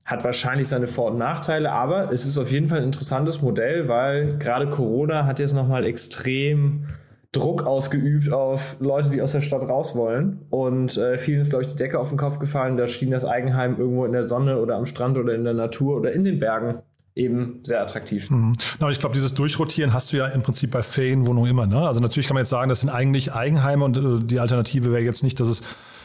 hat 0.04 0.22
wahrscheinlich 0.24 0.68
seine 0.68 0.86
Vor- 0.86 1.12
und 1.12 1.18
Nachteile, 1.18 1.72
aber 1.72 2.12
es 2.12 2.26
ist 2.26 2.36
auf 2.36 2.50
jeden 2.52 2.68
Fall 2.68 2.78
ein 2.78 2.84
interessantes 2.84 3.40
Modell, 3.40 3.88
weil 3.88 4.36
gerade 4.38 4.68
Corona 4.68 5.24
hat 5.24 5.38
jetzt 5.38 5.54
nochmal 5.54 5.84
extrem 5.86 6.86
Druck 7.32 7.64
ausgeübt 7.64 8.32
auf 8.32 8.76
Leute, 8.80 9.10
die 9.10 9.20
aus 9.20 9.32
der 9.32 9.40
Stadt 9.40 9.62
raus 9.62 9.96
wollen. 9.96 10.42
Und 10.50 10.96
äh, 10.96 11.18
vielen 11.18 11.40
ist, 11.40 11.50
glaube 11.50 11.64
ich, 11.64 11.70
die 11.70 11.76
Decke 11.76 11.98
auf 11.98 12.10
den 12.10 12.18
Kopf 12.18 12.38
gefallen. 12.38 12.76
Da 12.76 12.86
schien 12.86 13.10
das 13.10 13.24
Eigenheim 13.24 13.76
irgendwo 13.78 14.04
in 14.04 14.12
der 14.12 14.24
Sonne 14.24 14.60
oder 14.60 14.76
am 14.76 14.86
Strand 14.86 15.18
oder 15.18 15.34
in 15.34 15.44
der 15.44 15.54
Natur 15.54 15.96
oder 15.96 16.12
in 16.12 16.24
den 16.24 16.38
Bergen 16.38 16.78
eben 17.16 17.60
sehr 17.62 17.80
attraktiv. 17.80 18.30
Mhm. 18.30 18.54
Na, 18.80 18.88
ich 18.90 18.98
glaube, 18.98 19.14
dieses 19.14 19.34
Durchrotieren 19.34 19.92
hast 19.92 20.12
du 20.12 20.16
ja 20.16 20.26
im 20.28 20.42
Prinzip 20.42 20.70
bei 20.70 20.82
Ferienwohnungen 20.82 21.50
immer. 21.50 21.66
Ne? 21.66 21.78
Also 21.78 22.00
natürlich 22.00 22.26
kann 22.26 22.34
man 22.34 22.42
jetzt 22.42 22.50
sagen, 22.50 22.68
das 22.68 22.80
sind 22.80 22.90
eigentlich 22.90 23.32
Eigenheime 23.32 23.84
und 23.84 23.96
äh, 23.96 24.24
die 24.24 24.38
Alternative 24.38 24.92
wäre 24.92 25.02
jetzt 25.02 25.22
nicht, 25.22 25.40
dass 25.40 25.48
es 25.48 25.62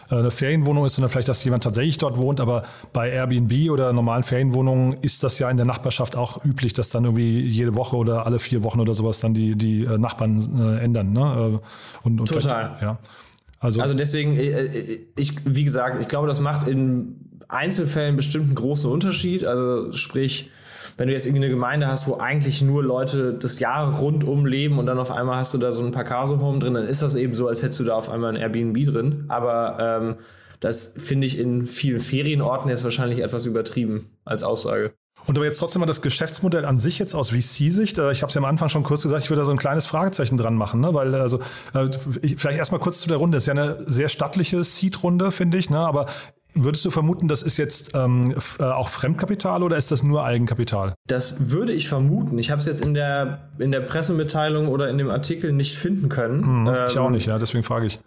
eine 0.10 0.32
Ferienwohnung 0.32 0.86
ist, 0.86 0.96
sondern 0.96 1.10
vielleicht, 1.10 1.30
dass 1.30 1.44
jemand 1.44 1.64
tatsächlich 1.64 1.98
dort 1.98 2.18
wohnt. 2.18 2.40
Aber 2.40 2.64
bei 2.94 3.10
Airbnb 3.10 3.72
oder 3.72 3.94
normalen 3.94 4.24
Ferienwohnungen 4.24 4.98
ist 5.02 5.24
das 5.24 5.40
ja 5.40 5.50
in 5.50 5.58
der 5.58 5.66
Nachbarschaft 5.66 6.16
auch 6.16 6.44
üblich, 6.44 6.74
dass 6.74 6.90
dann 6.90 7.06
irgendwie 7.06 7.42
jede 7.42 7.76
Woche 7.76 7.96
oder 7.96 8.26
alle 8.26 8.40
vier 8.40 8.64
Wochen 8.64 8.80
oder 8.80 8.94
sowas 8.94 9.20
dann 9.20 9.34
die, 9.34 9.56
die 9.56 9.84
äh, 9.84 9.98
Nachbarn 9.98 10.38
äh, 10.60 10.84
ändern. 10.84 11.14
Ne? 11.14 11.60
Und, 12.04 12.20
und 12.20 12.28
Total. 12.28 12.78
Ja. 12.82 12.98
Also, 13.60 13.82
also 13.82 13.94
deswegen, 13.94 14.40
ich, 15.18 15.34
wie 15.46 15.66
gesagt, 15.66 16.02
ich 16.02 16.08
glaube, 16.08 16.28
das 16.28 16.40
macht 16.40 16.68
in 16.68 17.16
Einzelfällen 17.50 18.16
bestimmt 18.16 18.46
einen 18.46 18.56
großen 18.56 18.90
Unterschied. 18.90 19.46
Also 19.46 19.92
sprich, 19.94 20.50
wenn 20.98 21.08
du 21.08 21.14
jetzt 21.14 21.26
irgendwie 21.26 21.46
eine 21.46 21.54
Gemeinde 21.54 21.88
hast, 21.88 22.08
wo 22.08 22.18
eigentlich 22.18 22.62
nur 22.62 22.84
Leute 22.84 23.34
das 23.34 23.60
Jahr 23.60 23.98
rundum 23.98 24.46
leben 24.46 24.80
und 24.80 24.86
dann 24.86 25.00
auf 25.00 25.12
einmal 25.12 25.38
hast 25.38 25.54
du 25.54 25.58
da 25.58 25.72
so 25.72 25.84
ein 25.84 25.92
Parkaso-Home 25.92 26.60
drin, 26.60 26.74
dann 26.74 26.88
ist 26.88 27.02
das 27.02 27.16
eben 27.16 27.34
so, 27.34 27.48
als 27.48 27.64
hättest 27.64 27.80
du 27.80 27.84
da 27.84 27.96
auf 27.96 28.10
einmal 28.10 28.36
ein 28.36 28.42
Airbnb 28.42 28.86
drin. 28.86 29.26
Aber 29.28 29.78
ähm, 29.80 30.16
das 30.60 30.94
finde 30.98 31.28
ich 31.28 31.38
in 31.38 31.66
vielen 31.66 32.00
Ferienorten 32.00 32.70
jetzt 32.70 32.84
wahrscheinlich 32.84 33.20
etwas 33.20 33.46
übertrieben 33.46 34.10
als 34.26 34.44
Aussage. 34.44 34.94
Und 35.26 35.38
aber 35.38 35.46
jetzt 35.46 35.58
trotzdem 35.58 35.82
mal 35.82 35.86
das 35.86 36.02
Geschäftsmodell 36.02 36.66
an 36.66 36.80
sich 36.80 36.98
jetzt 36.98 37.14
aus 37.14 37.30
VC-Sicht. 37.30 37.98
Äh, 37.98 38.12
ich 38.12 38.22
habe 38.22 38.30
es 38.30 38.36
ja 38.36 38.40
am 38.40 38.46
Anfang 38.46 38.70
schon 38.70 38.84
kurz 38.84 39.04
gesagt, 39.04 39.24
ich 39.24 39.30
würde 39.30 39.42
da 39.42 39.46
so 39.46 39.52
ein 39.52 39.58
kleines 39.58 39.86
Fragezeichen 39.86 40.38
dran 40.38 40.56
machen, 40.56 40.80
ne? 40.80 40.94
weil 40.94 41.14
also 41.16 41.40
äh, 41.74 41.90
vielleicht 42.36 42.58
erstmal 42.58 42.80
kurz 42.80 43.02
zu 43.02 43.10
der 43.10 43.18
Runde. 43.18 43.36
Das 43.36 43.44
ist 43.44 43.48
ja 43.48 43.54
eine 43.54 43.84
sehr 43.86 44.10
stattliche 44.10 44.64
Seed-Runde, 44.64 45.32
finde 45.32 45.58
ich. 45.58 45.70
Ne? 45.70 45.78
Aber 45.78 46.08
Würdest 46.64 46.84
du 46.86 46.92
vermuten, 46.92 47.28
das 47.28 47.44
ist 47.44 47.58
jetzt 47.58 47.96
ähm, 47.96 48.36
äh, 48.60 48.64
auch 48.64 48.90
Fremdkapital 48.90 49.64
oder 49.64 49.78
ist 49.78 49.92
das 49.92 50.04
nur 50.04 50.26
Eigenkapital? 50.26 50.94
Das 51.08 51.52
würde 51.52 51.72
ich 51.72 51.88
vermuten. 51.88 52.38
Ich 52.38 52.52
habe 52.52 52.60
es 52.60 52.66
jetzt 52.66 52.82
in 52.82 52.94
der, 52.94 53.50
in 53.60 53.72
der 53.72 53.82
Pressemitteilung 53.82 54.68
oder 54.68 54.90
in 54.90 54.98
dem 54.98 55.10
Artikel 55.10 55.54
nicht 55.54 55.78
finden 55.78 56.10
können. 56.10 56.46
Hm, 56.46 56.68
ähm, 56.68 56.86
ich 56.88 57.00
auch 57.00 57.10
nicht, 57.10 57.28
ja, 57.28 57.40
deswegen 57.40 57.64
frage 57.64 57.86
ich. 57.86 58.00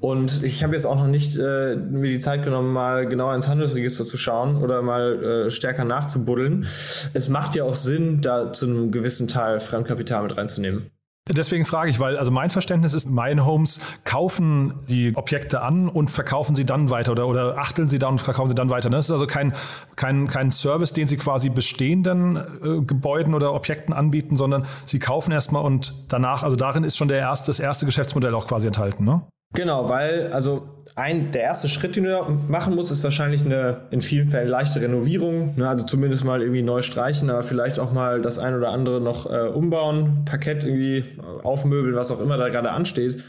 Und 0.00 0.42
ich 0.42 0.62
habe 0.62 0.74
jetzt 0.74 0.84
auch 0.84 0.96
noch 0.96 1.06
nicht 1.06 1.36
äh, 1.36 1.76
mir 1.76 2.10
die 2.10 2.18
Zeit 2.18 2.44
genommen, 2.44 2.72
mal 2.72 3.06
genauer 3.06 3.34
ins 3.34 3.48
Handelsregister 3.48 4.04
zu 4.04 4.18
schauen 4.18 4.62
oder 4.62 4.82
mal 4.82 5.46
äh, 5.46 5.50
stärker 5.50 5.84
nachzubuddeln. 5.84 6.66
Es 7.14 7.28
macht 7.28 7.54
ja 7.54 7.64
auch 7.64 7.74
Sinn, 7.74 8.20
da 8.20 8.52
zu 8.52 8.66
einem 8.66 8.90
gewissen 8.90 9.28
Teil 9.28 9.60
Fremdkapital 9.60 10.24
mit 10.24 10.36
reinzunehmen. 10.36 10.90
Deswegen 11.28 11.64
frage 11.64 11.90
ich, 11.90 12.00
weil 12.00 12.16
also 12.16 12.30
mein 12.30 12.50
Verständnis 12.50 12.94
ist, 12.94 13.08
Mine 13.08 13.44
Homes 13.44 13.80
kaufen 14.04 14.74
die 14.88 15.14
Objekte 15.14 15.60
an 15.62 15.88
und 15.88 16.10
verkaufen 16.10 16.54
sie 16.54 16.64
dann 16.64 16.90
weiter 16.90 17.12
oder, 17.12 17.26
oder 17.26 17.58
achteln 17.58 17.88
sie 17.88 17.98
dann 17.98 18.12
und 18.12 18.20
verkaufen 18.20 18.48
sie 18.48 18.54
dann 18.54 18.70
weiter. 18.70 18.90
Das 18.90 19.06
ist 19.06 19.10
also 19.10 19.26
kein, 19.26 19.52
kein, 19.96 20.26
kein 20.26 20.50
Service, 20.50 20.92
den 20.92 21.06
sie 21.06 21.16
quasi 21.16 21.50
bestehenden 21.50 22.36
äh, 22.36 22.80
Gebäuden 22.82 23.34
oder 23.34 23.52
Objekten 23.54 23.92
anbieten, 23.92 24.36
sondern 24.36 24.66
sie 24.84 24.98
kaufen 24.98 25.32
erstmal 25.32 25.64
und 25.64 25.94
danach, 26.08 26.42
also 26.42 26.56
darin 26.56 26.84
ist 26.84 26.96
schon 26.96 27.08
der 27.08 27.18
erste, 27.18 27.48
das 27.48 27.60
erste 27.60 27.86
Geschäftsmodell 27.86 28.34
auch 28.34 28.46
quasi 28.46 28.66
enthalten, 28.66 29.04
ne? 29.04 29.22
Genau, 29.54 29.88
weil 29.88 30.30
also 30.32 30.68
ein, 30.98 31.30
der 31.30 31.42
erste 31.42 31.68
Schritt, 31.68 31.94
den 31.94 32.04
du 32.04 32.10
da 32.10 32.28
machen 32.48 32.74
musst, 32.74 32.90
ist 32.90 33.04
wahrscheinlich 33.04 33.44
eine 33.44 33.82
in 33.90 34.00
vielen 34.00 34.28
Fällen 34.28 34.48
leichte 34.48 34.80
Renovierung. 34.80 35.54
Ne? 35.56 35.68
Also 35.68 35.86
zumindest 35.86 36.24
mal 36.24 36.42
irgendwie 36.42 36.62
neu 36.62 36.82
streichen, 36.82 37.30
aber 37.30 37.44
vielleicht 37.44 37.78
auch 37.78 37.92
mal 37.92 38.20
das 38.20 38.38
ein 38.38 38.54
oder 38.54 38.70
andere 38.70 39.00
noch 39.00 39.30
äh, 39.30 39.46
umbauen, 39.46 40.24
Parkett 40.24 40.64
irgendwie 40.64 41.04
aufmöbeln, 41.44 41.94
was 41.94 42.10
auch 42.10 42.20
immer 42.20 42.36
da 42.36 42.48
gerade 42.48 42.70
ansteht. 42.70 43.22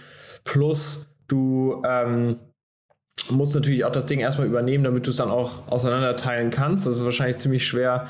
Plus 0.43 1.07
du 1.27 1.83
ähm, 1.87 2.37
musst 3.29 3.53
natürlich 3.53 3.85
auch 3.85 3.91
das 3.91 4.07
Ding 4.07 4.19
erstmal 4.19 4.47
übernehmen, 4.47 4.83
damit 4.83 5.05
du 5.05 5.11
es 5.11 5.17
dann 5.17 5.29
auch 5.29 5.67
auseinanderteilen 5.67 6.49
kannst. 6.49 6.87
Das 6.87 6.95
ist 6.95 7.05
wahrscheinlich 7.05 7.37
ziemlich 7.37 7.67
schwer 7.67 8.07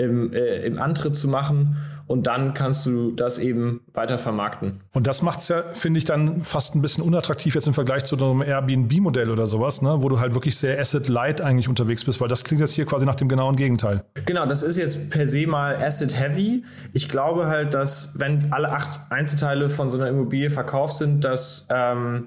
im, 0.00 0.32
äh, 0.32 0.64
im 0.64 0.78
Antritt 0.78 1.16
zu 1.16 1.28
machen 1.28 1.76
und 2.10 2.26
dann 2.26 2.54
kannst 2.54 2.86
du 2.86 3.12
das 3.12 3.38
eben 3.38 3.82
weiter 3.94 4.18
vermarkten. 4.18 4.80
Und 4.92 5.06
das 5.06 5.22
macht 5.22 5.38
es 5.38 5.48
ja, 5.48 5.62
finde 5.74 5.98
ich, 5.98 6.04
dann 6.04 6.42
fast 6.42 6.74
ein 6.74 6.82
bisschen 6.82 7.04
unattraktiv 7.04 7.54
jetzt 7.54 7.68
im 7.68 7.72
Vergleich 7.72 8.02
zu 8.02 8.16
einem 8.16 8.42
Airbnb-Modell 8.42 9.30
oder 9.30 9.46
sowas, 9.46 9.80
ne? 9.80 9.98
wo 10.00 10.08
du 10.08 10.18
halt 10.18 10.34
wirklich 10.34 10.58
sehr 10.58 10.80
Asset-Light 10.80 11.40
eigentlich 11.40 11.68
unterwegs 11.68 12.04
bist, 12.04 12.20
weil 12.20 12.26
das 12.26 12.42
klingt 12.42 12.60
jetzt 12.60 12.74
hier 12.74 12.84
quasi 12.84 13.06
nach 13.06 13.14
dem 13.14 13.28
genauen 13.28 13.54
Gegenteil. 13.54 14.02
Genau, 14.26 14.44
das 14.44 14.64
ist 14.64 14.76
jetzt 14.76 15.08
per 15.10 15.28
se 15.28 15.46
mal 15.46 15.76
Asset-Heavy. 15.76 16.64
Ich 16.92 17.08
glaube 17.08 17.46
halt, 17.46 17.74
dass 17.74 18.18
wenn 18.18 18.52
alle 18.52 18.72
acht 18.72 19.02
Einzelteile 19.10 19.68
von 19.68 19.92
so 19.92 19.96
einer 19.96 20.08
Immobilie 20.08 20.50
verkauft 20.50 20.94
sind, 20.94 21.24
dass 21.24 21.68
ähm, 21.70 22.26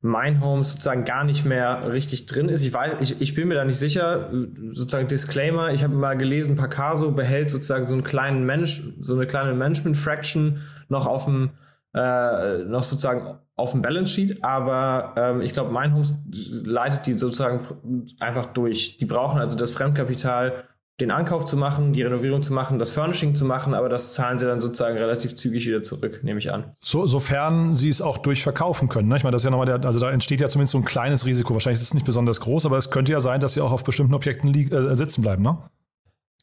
mein 0.00 0.40
Home 0.40 0.62
sozusagen 0.62 1.04
gar 1.04 1.24
nicht 1.24 1.44
mehr 1.44 1.90
richtig 1.90 2.26
drin 2.26 2.48
ist. 2.48 2.62
Ich 2.62 2.72
weiß, 2.72 2.96
ich, 3.00 3.20
ich 3.20 3.34
bin 3.34 3.48
mir 3.48 3.54
da 3.54 3.64
nicht 3.64 3.78
sicher. 3.78 4.30
Sozusagen 4.70 5.08
Disclaimer, 5.08 5.72
ich 5.72 5.82
habe 5.82 5.94
mal 5.94 6.16
gelesen, 6.16 6.56
Pacaso 6.56 7.10
behält 7.10 7.50
sozusagen 7.50 7.86
so 7.86 7.94
einen 7.94 8.04
kleinen 8.04 8.44
Mensch, 8.44 8.84
so 9.00 9.14
eine 9.14 9.26
kleine 9.26 9.54
Management-Fraction 9.54 10.60
noch 10.88 11.06
auf 11.06 11.24
dem, 11.24 11.50
äh, 11.94 12.58
noch 12.58 12.84
sozusagen 12.84 13.38
auf 13.56 13.72
dem 13.72 13.82
Balance 13.82 14.12
Sheet, 14.12 14.44
aber 14.44 15.14
ähm, 15.16 15.40
ich 15.40 15.52
glaube, 15.52 15.72
mein 15.72 15.92
Homes 15.92 16.16
leitet 16.30 17.06
die 17.06 17.18
sozusagen 17.18 18.06
einfach 18.20 18.46
durch. 18.46 18.98
Die 18.98 19.04
brauchen 19.04 19.40
also 19.40 19.58
das 19.58 19.72
Fremdkapital 19.72 20.64
den 21.00 21.12
Ankauf 21.12 21.44
zu 21.44 21.56
machen, 21.56 21.92
die 21.92 22.02
Renovierung 22.02 22.42
zu 22.42 22.52
machen, 22.52 22.78
das 22.80 22.90
Furnishing 22.90 23.34
zu 23.34 23.44
machen, 23.44 23.72
aber 23.72 23.88
das 23.88 24.14
zahlen 24.14 24.38
sie 24.38 24.46
dann 24.46 24.60
sozusagen 24.60 24.96
relativ 24.96 25.36
zügig 25.36 25.66
wieder 25.66 25.82
zurück, 25.82 26.20
nehme 26.24 26.40
ich 26.40 26.52
an. 26.52 26.72
So, 26.84 27.06
sofern 27.06 27.72
sie 27.72 27.88
es 27.88 28.02
auch 28.02 28.18
durchverkaufen 28.18 28.88
können. 28.88 29.08
Ne? 29.08 29.16
Ich 29.16 29.22
meine, 29.22 29.32
das 29.32 29.42
ist 29.42 29.44
ja 29.44 29.50
nochmal 29.52 29.66
der, 29.66 29.84
also 29.84 30.00
da 30.00 30.10
entsteht 30.10 30.40
ja 30.40 30.48
zumindest 30.48 30.72
so 30.72 30.78
ein 30.78 30.84
kleines 30.84 31.24
Risiko. 31.24 31.54
Wahrscheinlich 31.54 31.80
ist 31.80 31.88
es 31.88 31.94
nicht 31.94 32.06
besonders 32.06 32.40
groß, 32.40 32.66
aber 32.66 32.78
es 32.78 32.90
könnte 32.90 33.12
ja 33.12 33.20
sein, 33.20 33.38
dass 33.40 33.54
sie 33.54 33.60
auch 33.60 33.70
auf 33.70 33.84
bestimmten 33.84 34.14
Objekten 34.14 34.52
äh, 34.54 34.94
sitzen 34.96 35.22
bleiben, 35.22 35.42
ne? 35.42 35.58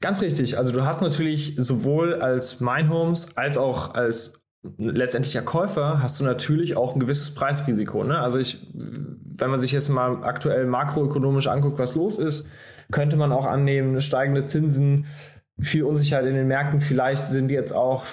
Ganz 0.01 0.21
richtig. 0.21 0.57
Also 0.57 0.71
du 0.71 0.85
hast 0.85 1.01
natürlich 1.01 1.55
sowohl 1.57 2.15
als 2.15 2.59
Homes 2.62 3.35
als 3.38 3.57
auch 3.57 3.93
als 3.93 4.41
letztendlicher 4.77 5.41
Käufer 5.41 6.01
hast 6.01 6.19
du 6.19 6.25
natürlich 6.25 6.75
auch 6.75 6.93
ein 6.93 7.00
gewisses 7.00 7.33
Preisrisiko. 7.33 8.03
Ne? 8.03 8.19
Also 8.19 8.39
ich, 8.39 8.67
wenn 8.74 9.50
man 9.50 9.59
sich 9.59 9.71
jetzt 9.71 9.89
mal 9.89 10.24
aktuell 10.24 10.65
makroökonomisch 10.65 11.47
anguckt, 11.47 11.79
was 11.79 11.95
los 11.95 12.17
ist, 12.17 12.47
könnte 12.92 13.18
man 13.18 13.32
auch 13.32 13.46
annehmen, 13.46 14.01
steigende 14.01 14.46
Zinsen, 14.46 15.06
viel 15.60 15.84
Unsicherheit 15.84 16.25
in 16.25 16.36
den 16.36 16.48
Märkten. 16.48 16.82
Vielleicht 16.82 17.27
sind 17.27 17.50
jetzt 17.50 17.72
auch 17.72 18.06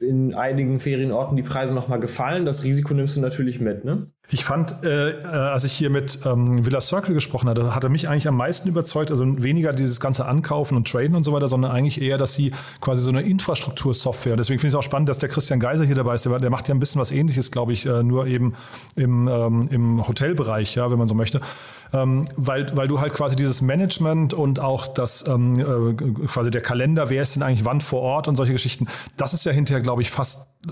in 0.00 0.34
einigen 0.34 0.80
Ferienorten 0.80 1.36
die 1.36 1.42
Preise 1.42 1.74
nochmal 1.74 2.00
gefallen. 2.00 2.46
Das 2.46 2.64
Risiko 2.64 2.94
nimmst 2.94 3.16
du 3.16 3.20
natürlich 3.20 3.60
mit, 3.60 3.84
ne? 3.84 4.10
Ich 4.28 4.44
fand, 4.44 4.82
äh, 4.82 5.10
äh, 5.10 5.24
als 5.24 5.62
ich 5.62 5.72
hier 5.72 5.88
mit 5.88 6.18
ähm, 6.24 6.66
Villa 6.66 6.80
Circle 6.80 7.14
gesprochen 7.14 7.48
hatte, 7.48 7.76
hat 7.76 7.84
er 7.84 7.90
mich 7.90 8.08
eigentlich 8.08 8.26
am 8.26 8.36
meisten 8.36 8.68
überzeugt, 8.68 9.12
also 9.12 9.24
weniger 9.40 9.72
dieses 9.72 10.00
ganze 10.00 10.26
Ankaufen 10.26 10.76
und 10.76 10.90
Traden 10.90 11.14
und 11.14 11.22
so 11.22 11.32
weiter, 11.32 11.46
sondern 11.46 11.70
eigentlich 11.70 12.02
eher, 12.02 12.18
dass 12.18 12.34
sie 12.34 12.50
quasi 12.80 13.04
so 13.04 13.10
eine 13.10 13.22
Infrastruktursoftware, 13.22 14.36
deswegen 14.36 14.58
finde 14.58 14.68
ich 14.68 14.74
es 14.74 14.78
auch 14.78 14.82
spannend, 14.82 15.08
dass 15.08 15.20
der 15.20 15.28
Christian 15.28 15.60
Geiser 15.60 15.84
hier 15.84 15.94
dabei 15.94 16.14
ist, 16.16 16.26
der, 16.26 16.38
der 16.40 16.50
macht 16.50 16.66
ja 16.66 16.74
ein 16.74 16.80
bisschen 16.80 17.00
was 17.00 17.12
ähnliches, 17.12 17.52
glaube 17.52 17.72
ich, 17.72 17.86
äh, 17.86 18.02
nur 18.02 18.26
eben 18.26 18.54
im, 18.96 19.28
ähm, 19.28 19.68
im 19.70 20.08
Hotelbereich, 20.08 20.74
ja, 20.74 20.90
wenn 20.90 20.98
man 20.98 21.06
so 21.06 21.14
möchte. 21.14 21.40
Ähm, 21.92 22.26
weil, 22.36 22.76
weil 22.76 22.88
du 22.88 23.00
halt 23.00 23.14
quasi 23.14 23.36
dieses 23.36 23.62
Management 23.62 24.34
und 24.34 24.58
auch 24.58 24.88
das 24.88 25.24
ähm, 25.28 25.60
äh, 25.60 26.26
quasi 26.26 26.50
der 26.50 26.62
Kalender, 26.62 27.10
wer 27.10 27.22
ist 27.22 27.36
denn 27.36 27.44
eigentlich 27.44 27.64
wann 27.64 27.80
vor 27.80 28.02
Ort 28.02 28.26
und 28.26 28.34
solche 28.34 28.52
Geschichten, 28.52 28.86
das 29.16 29.34
ist 29.34 29.44
ja 29.44 29.52
hinterher, 29.52 29.82
glaube 29.82 30.02
ich, 30.02 30.10
fast 30.10 30.48
äh, 30.66 30.70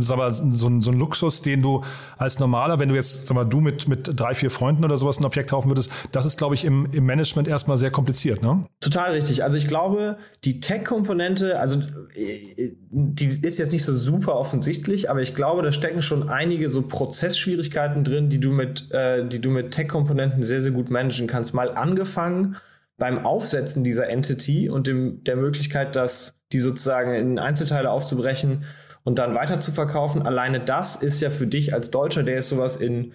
sag 0.00 0.18
mal, 0.18 0.32
so, 0.32 0.68
ein, 0.68 0.80
so 0.80 0.90
ein 0.90 0.98
Luxus, 0.98 1.42
den 1.42 1.62
du 1.62 1.82
als 2.16 2.38
normaler, 2.38 2.78
wenn 2.78 2.91
du 2.92 2.96
jetzt, 2.96 3.26
sag 3.26 3.34
mal, 3.34 3.44
du 3.44 3.60
mit, 3.60 3.88
mit 3.88 4.18
drei, 4.18 4.34
vier 4.34 4.50
Freunden 4.50 4.84
oder 4.84 4.96
sowas 4.96 5.18
ein 5.18 5.24
Objekt 5.24 5.50
kaufen 5.50 5.68
würdest, 5.68 5.92
das 6.12 6.24
ist, 6.24 6.38
glaube 6.38 6.54
ich, 6.54 6.64
im, 6.64 6.88
im 6.92 7.04
Management 7.04 7.48
erstmal 7.48 7.76
sehr 7.76 7.90
kompliziert, 7.90 8.42
ne? 8.42 8.66
Total 8.80 9.12
richtig. 9.12 9.42
Also 9.42 9.56
ich 9.56 9.66
glaube, 9.66 10.16
die 10.44 10.60
Tech-Komponente, 10.60 11.58
also 11.58 11.80
äh, 12.14 12.72
die 12.90 13.26
ist 13.26 13.58
jetzt 13.58 13.72
nicht 13.72 13.84
so 13.84 13.94
super 13.94 14.36
offensichtlich, 14.36 15.10
aber 15.10 15.22
ich 15.22 15.34
glaube, 15.34 15.62
da 15.62 15.72
stecken 15.72 16.02
schon 16.02 16.28
einige 16.28 16.68
so 16.68 16.82
Prozessschwierigkeiten 16.82 18.04
drin, 18.04 18.28
die 18.28 18.40
du 18.40 18.52
mit, 18.52 18.88
äh, 18.92 19.22
mit 19.22 19.70
Tech-Komponenten 19.72 20.42
sehr, 20.44 20.60
sehr 20.60 20.72
gut 20.72 20.90
managen 20.90 21.26
kannst. 21.26 21.54
Mal 21.54 21.74
angefangen 21.74 22.56
beim 22.98 23.24
Aufsetzen 23.24 23.82
dieser 23.82 24.08
Entity 24.08 24.68
und 24.70 24.86
dem, 24.86 25.24
der 25.24 25.36
Möglichkeit, 25.36 25.96
dass 25.96 26.36
die 26.52 26.60
sozusagen 26.60 27.14
in 27.14 27.38
Einzelteile 27.38 27.90
aufzubrechen 27.90 28.64
und 29.04 29.18
dann 29.18 29.34
weiter 29.34 29.60
zu 29.60 29.72
verkaufen. 29.72 30.22
Alleine 30.22 30.60
das 30.60 30.96
ist 30.96 31.20
ja 31.20 31.30
für 31.30 31.46
dich 31.46 31.74
als 31.74 31.90
Deutscher, 31.90 32.22
der 32.22 32.36
jetzt 32.36 32.48
sowas 32.48 32.76
in 32.76 33.12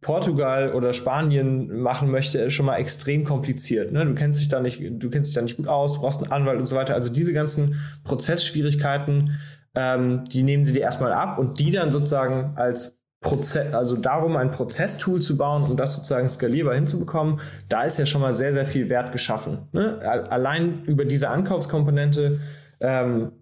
Portugal 0.00 0.72
oder 0.72 0.92
Spanien 0.92 1.80
machen 1.80 2.10
möchte, 2.10 2.50
schon 2.50 2.66
mal 2.66 2.76
extrem 2.76 3.24
kompliziert. 3.24 3.92
Ne? 3.92 4.04
Du 4.06 4.14
kennst 4.14 4.40
dich 4.40 4.48
da 4.48 4.60
nicht, 4.60 4.80
du 4.80 5.10
kennst 5.10 5.28
dich 5.28 5.34
da 5.34 5.42
nicht 5.42 5.56
gut 5.56 5.68
aus, 5.68 5.94
du 5.94 6.00
brauchst 6.00 6.22
einen 6.22 6.32
Anwalt 6.32 6.60
und 6.60 6.66
so 6.66 6.76
weiter. 6.76 6.94
Also 6.94 7.12
diese 7.12 7.32
ganzen 7.32 7.76
Prozessschwierigkeiten, 8.04 9.38
ähm, 9.74 10.24
die 10.24 10.42
nehmen 10.42 10.64
sie 10.64 10.72
dir 10.72 10.82
erstmal 10.82 11.12
ab 11.12 11.38
und 11.38 11.58
die 11.58 11.70
dann 11.70 11.92
sozusagen 11.92 12.52
als 12.56 12.98
Prozess, 13.20 13.74
also 13.74 13.96
darum 13.96 14.36
ein 14.36 14.50
Prozesstool 14.52 15.20
zu 15.20 15.36
bauen, 15.36 15.64
um 15.64 15.76
das 15.76 15.96
sozusagen 15.96 16.28
skalierbar 16.28 16.74
hinzubekommen, 16.74 17.40
da 17.68 17.82
ist 17.82 17.98
ja 17.98 18.06
schon 18.06 18.20
mal 18.20 18.34
sehr, 18.34 18.52
sehr 18.52 18.66
viel 18.66 18.88
Wert 18.88 19.10
geschaffen. 19.10 19.68
Ne? 19.72 19.98
Allein 20.30 20.84
über 20.84 21.04
diese 21.04 21.30
Ankaufskomponente 21.30 22.38
ähm, 22.80 23.32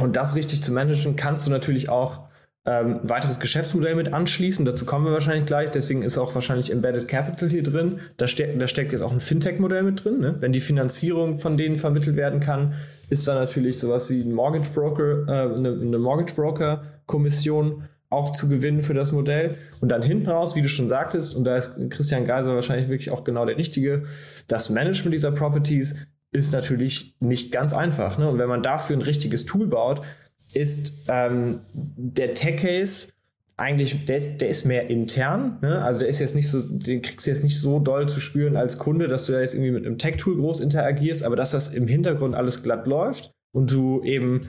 und 0.00 0.16
das 0.16 0.34
richtig 0.34 0.62
zu 0.62 0.72
managen, 0.72 1.16
kannst 1.16 1.46
du 1.46 1.50
natürlich 1.50 1.88
auch 1.88 2.28
ähm, 2.66 2.98
weiteres 3.04 3.38
Geschäftsmodell 3.38 3.94
mit 3.94 4.12
anschließen. 4.12 4.64
Dazu 4.64 4.84
kommen 4.84 5.04
wir 5.04 5.12
wahrscheinlich 5.12 5.46
gleich. 5.46 5.70
Deswegen 5.70 6.02
ist 6.02 6.18
auch 6.18 6.34
wahrscheinlich 6.34 6.72
Embedded 6.72 7.06
Capital 7.06 7.48
hier 7.48 7.62
drin. 7.62 8.00
Da, 8.16 8.26
ste 8.26 8.56
da 8.58 8.66
steckt 8.66 8.92
jetzt 8.92 9.02
auch 9.02 9.12
ein 9.12 9.20
Fintech-Modell 9.20 9.84
mit 9.84 10.04
drin. 10.04 10.18
Ne? 10.18 10.36
Wenn 10.40 10.52
die 10.52 10.60
Finanzierung 10.60 11.38
von 11.38 11.56
denen 11.56 11.76
vermittelt 11.76 12.16
werden 12.16 12.40
kann, 12.40 12.74
ist 13.08 13.28
da 13.28 13.34
natürlich 13.34 13.78
sowas 13.78 14.10
wie 14.10 14.20
ein 14.20 14.32
Mortgage 14.32 14.70
Broker, 14.74 15.28
äh, 15.28 15.54
eine, 15.54 15.78
eine 15.80 15.98
Mortgage 15.98 16.34
Broker 16.34 16.82
Kommission 17.06 17.84
auch 18.08 18.32
zu 18.32 18.48
gewinnen 18.48 18.82
für 18.82 18.94
das 18.94 19.12
Modell. 19.12 19.56
Und 19.80 19.90
dann 19.90 20.02
hinten 20.02 20.28
raus, 20.28 20.56
wie 20.56 20.62
du 20.62 20.68
schon 20.68 20.88
sagtest, 20.88 21.34
und 21.34 21.44
da 21.44 21.56
ist 21.56 21.76
Christian 21.90 22.24
Geiser 22.24 22.54
wahrscheinlich 22.54 22.88
wirklich 22.88 23.10
auch 23.10 23.24
genau 23.24 23.44
der 23.44 23.56
Richtige, 23.56 24.04
das 24.48 24.70
Management 24.70 25.14
dieser 25.14 25.32
Properties 25.32 26.06
ist 26.36 26.52
natürlich 26.52 27.16
nicht 27.20 27.52
ganz 27.52 27.72
einfach. 27.72 28.18
Ne? 28.18 28.28
Und 28.28 28.38
wenn 28.38 28.48
man 28.48 28.62
dafür 28.62 28.96
ein 28.96 29.02
richtiges 29.02 29.46
Tool 29.46 29.66
baut, 29.66 30.02
ist 30.54 30.92
ähm, 31.08 31.60
der 31.72 32.34
Tech 32.34 32.60
Case 32.60 33.08
eigentlich, 33.56 34.04
der 34.04 34.16
ist, 34.16 34.40
der 34.40 34.48
ist 34.48 34.64
mehr 34.66 34.90
intern. 34.90 35.58
Ne? 35.62 35.82
Also 35.82 36.00
der 36.00 36.08
ist 36.08 36.20
jetzt 36.20 36.34
nicht 36.34 36.50
so, 36.50 36.60
den 36.60 37.00
kriegst 37.00 37.26
du 37.26 37.30
jetzt 37.30 37.42
nicht 37.42 37.58
so 37.58 37.78
doll 37.78 38.08
zu 38.08 38.20
spüren 38.20 38.56
als 38.56 38.78
Kunde, 38.78 39.08
dass 39.08 39.26
du 39.26 39.32
da 39.32 39.40
jetzt 39.40 39.54
irgendwie 39.54 39.72
mit 39.72 39.86
einem 39.86 39.98
Tech-Tool 39.98 40.36
groß 40.36 40.60
interagierst, 40.60 41.24
aber 41.24 41.36
dass 41.36 41.52
das 41.52 41.68
im 41.68 41.88
Hintergrund 41.88 42.34
alles 42.34 42.62
glatt 42.62 42.86
läuft 42.86 43.32
und 43.52 43.72
du 43.72 44.02
eben 44.02 44.48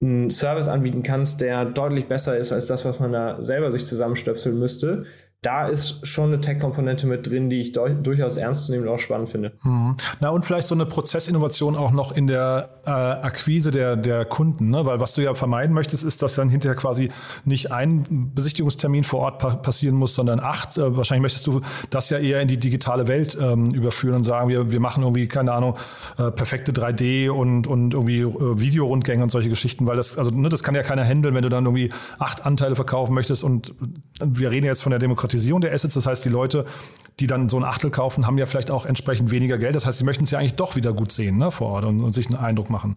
einen 0.00 0.30
Service 0.30 0.68
anbieten 0.68 1.02
kannst, 1.02 1.40
der 1.40 1.64
deutlich 1.64 2.06
besser 2.06 2.36
ist 2.36 2.52
als 2.52 2.66
das, 2.66 2.84
was 2.84 2.98
man 3.00 3.12
da 3.12 3.42
selber 3.42 3.70
sich 3.70 3.86
zusammenstöpseln 3.86 4.58
müsste, 4.58 5.06
da 5.42 5.68
ist 5.68 6.04
schon 6.04 6.32
eine 6.32 6.40
Tech-Komponente 6.40 7.06
mit 7.06 7.24
drin, 7.24 7.48
die 7.48 7.60
ich 7.60 7.70
durchaus 7.70 8.36
ernst 8.36 8.66
zu 8.66 8.72
nehmen 8.72 8.88
und 8.88 8.92
auch 8.92 8.98
spannend 8.98 9.30
finde. 9.30 9.52
Mhm. 9.62 9.96
Na 10.18 10.30
und 10.30 10.44
vielleicht 10.44 10.66
so 10.66 10.74
eine 10.74 10.84
Prozessinnovation 10.84 11.76
auch 11.76 11.92
noch 11.92 12.10
in 12.10 12.26
der 12.26 12.80
äh, 12.84 12.90
Akquise 12.90 13.70
der, 13.70 13.94
der 13.94 14.24
Kunden, 14.24 14.70
ne? 14.70 14.84
weil 14.84 14.98
was 14.98 15.14
du 15.14 15.22
ja 15.22 15.34
vermeiden 15.34 15.74
möchtest, 15.74 16.02
ist, 16.02 16.22
dass 16.22 16.34
dann 16.34 16.48
hinterher 16.48 16.74
quasi 16.74 17.12
nicht 17.44 17.70
ein 17.70 18.32
Besichtigungstermin 18.34 19.04
vor 19.04 19.20
Ort 19.20 19.38
pa 19.38 19.54
passieren 19.54 19.94
muss, 19.94 20.16
sondern 20.16 20.40
acht. 20.40 20.76
Äh, 20.76 20.96
wahrscheinlich 20.96 21.22
möchtest 21.22 21.46
du 21.46 21.60
das 21.90 22.10
ja 22.10 22.18
eher 22.18 22.40
in 22.40 22.48
die 22.48 22.58
digitale 22.58 23.06
Welt 23.06 23.38
ähm, 23.40 23.66
überführen 23.66 24.16
und 24.16 24.24
sagen, 24.24 24.48
wir, 24.48 24.72
wir 24.72 24.80
machen 24.80 25.04
irgendwie, 25.04 25.28
keine 25.28 25.52
Ahnung, 25.52 25.76
äh, 26.18 26.32
perfekte 26.32 26.72
3D 26.72 27.30
und, 27.30 27.68
und 27.68 27.94
irgendwie 27.94 28.22
äh, 28.22 28.60
Videorundgänge 28.60 29.22
und 29.22 29.30
solche 29.30 29.50
Geschichten, 29.50 29.86
weil 29.86 29.96
das, 29.96 30.18
also 30.18 30.32
ne, 30.32 30.48
das 30.48 30.64
kann 30.64 30.74
ja 30.74 30.82
keiner 30.82 31.04
handeln, 31.04 31.36
wenn 31.36 31.42
du 31.42 31.48
dann 31.48 31.64
irgendwie 31.64 31.90
acht 32.18 32.44
Anteile 32.44 32.74
verkaufen 32.74 33.14
möchtest 33.14 33.44
und 33.44 33.72
wir 34.20 34.50
reden 34.50 34.66
jetzt 34.66 34.82
von 34.82 34.90
der 34.90 34.98
Demokratie 34.98 35.27
Demokratisierung 35.28 35.60
der 35.60 35.72
Assets. 35.72 35.94
Das 35.94 36.06
heißt, 36.06 36.24
die 36.24 36.28
Leute, 36.28 36.64
die 37.20 37.26
dann 37.26 37.48
so 37.48 37.58
ein 37.58 37.64
Achtel 37.64 37.90
kaufen, 37.90 38.26
haben 38.26 38.38
ja 38.38 38.46
vielleicht 38.46 38.70
auch 38.70 38.86
entsprechend 38.86 39.30
weniger 39.30 39.58
Geld. 39.58 39.74
Das 39.74 39.86
heißt, 39.86 39.98
sie 39.98 40.04
möchten 40.04 40.24
es 40.24 40.30
ja 40.30 40.38
eigentlich 40.38 40.54
doch 40.54 40.76
wieder 40.76 40.92
gut 40.92 41.12
sehen 41.12 41.36
ne, 41.36 41.50
vor 41.50 41.68
Ort 41.68 41.84
und, 41.84 42.00
und 42.00 42.12
sich 42.12 42.26
einen 42.26 42.36
Eindruck 42.36 42.70
machen. 42.70 42.96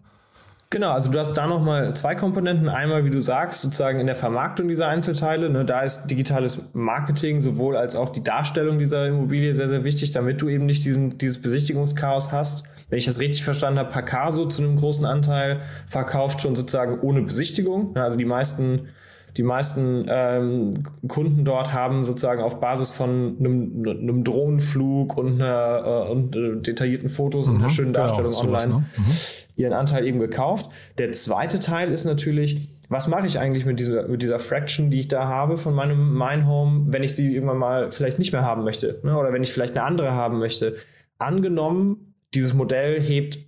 Genau, 0.70 0.92
also 0.92 1.12
du 1.12 1.18
hast 1.18 1.34
da 1.34 1.46
nochmal 1.46 1.94
zwei 1.94 2.14
Komponenten. 2.14 2.70
Einmal, 2.70 3.04
wie 3.04 3.10
du 3.10 3.20
sagst, 3.20 3.60
sozusagen 3.60 4.00
in 4.00 4.06
der 4.06 4.14
Vermarktung 4.14 4.68
dieser 4.68 4.88
Einzelteile. 4.88 5.50
Ne, 5.50 5.66
da 5.66 5.80
ist 5.82 6.06
digitales 6.06 6.62
Marketing 6.72 7.40
sowohl 7.40 7.76
als 7.76 7.94
auch 7.94 8.08
die 8.08 8.22
Darstellung 8.22 8.78
dieser 8.78 9.06
Immobilie 9.06 9.54
sehr, 9.54 9.68
sehr 9.68 9.84
wichtig, 9.84 10.12
damit 10.12 10.40
du 10.40 10.48
eben 10.48 10.64
nicht 10.64 10.84
diesen, 10.84 11.18
dieses 11.18 11.42
Besichtigungschaos 11.42 12.32
hast. 12.32 12.64
Wenn 12.88 12.98
ich 12.98 13.04
das 13.04 13.20
richtig 13.20 13.44
verstanden 13.44 13.78
habe, 13.80 13.90
Pacaso 13.90 14.46
zu 14.46 14.62
einem 14.62 14.76
großen 14.76 15.04
Anteil 15.04 15.60
verkauft 15.86 16.40
schon 16.40 16.56
sozusagen 16.56 17.00
ohne 17.00 17.20
Besichtigung. 17.20 17.94
Also 17.96 18.16
die 18.16 18.24
meisten 18.24 18.88
die 19.36 19.42
meisten 19.42 20.06
ähm, 20.08 20.72
Kunden 21.08 21.44
dort 21.44 21.72
haben 21.72 22.04
sozusagen 22.04 22.42
auf 22.42 22.60
Basis 22.60 22.90
von 22.90 23.36
einem, 23.38 23.82
einem 23.86 24.24
Drohnenflug 24.24 25.16
und, 25.16 25.40
einer, 25.40 26.06
äh, 26.06 26.10
und 26.10 26.36
äh, 26.36 26.56
detaillierten 26.56 27.08
Fotos 27.08 27.46
mhm, 27.46 27.52
und 27.52 27.60
einer 27.60 27.68
mhm. 27.68 27.74
schönen 27.74 27.92
genau, 27.92 28.06
Darstellung 28.06 28.32
genau, 28.32 28.44
online 28.44 28.68
ne? 28.68 28.84
mhm. 28.96 29.12
ihren 29.56 29.72
Anteil 29.72 30.06
eben 30.06 30.18
gekauft. 30.18 30.70
Der 30.98 31.12
zweite 31.12 31.58
Teil 31.60 31.90
ist 31.90 32.04
natürlich, 32.04 32.68
was 32.90 33.08
mache 33.08 33.26
ich 33.26 33.38
eigentlich 33.38 33.64
mit 33.64 33.80
dieser, 33.80 34.06
mit 34.06 34.20
dieser 34.20 34.38
Fraction, 34.38 34.90
die 34.90 35.00
ich 35.00 35.08
da 35.08 35.26
habe 35.26 35.56
von 35.56 35.74
meinem 35.74 36.12
Mine 36.12 36.46
Home, 36.46 36.92
wenn 36.92 37.02
ich 37.02 37.14
sie 37.14 37.34
irgendwann 37.34 37.58
mal 37.58 37.90
vielleicht 37.90 38.18
nicht 38.18 38.32
mehr 38.32 38.42
haben 38.42 38.64
möchte 38.64 39.00
ne? 39.02 39.16
oder 39.16 39.32
wenn 39.32 39.42
ich 39.42 39.52
vielleicht 39.52 39.76
eine 39.76 39.86
andere 39.86 40.12
haben 40.12 40.38
möchte. 40.38 40.76
Angenommen, 41.18 42.14
dieses 42.34 42.52
Modell 42.52 43.00
hebt 43.00 43.38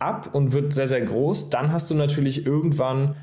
ab 0.00 0.30
und 0.32 0.52
wird 0.52 0.72
sehr, 0.72 0.88
sehr 0.88 1.02
groß. 1.02 1.50
Dann 1.50 1.72
hast 1.72 1.90
du 1.90 1.94
natürlich 1.94 2.46
irgendwann 2.46 3.16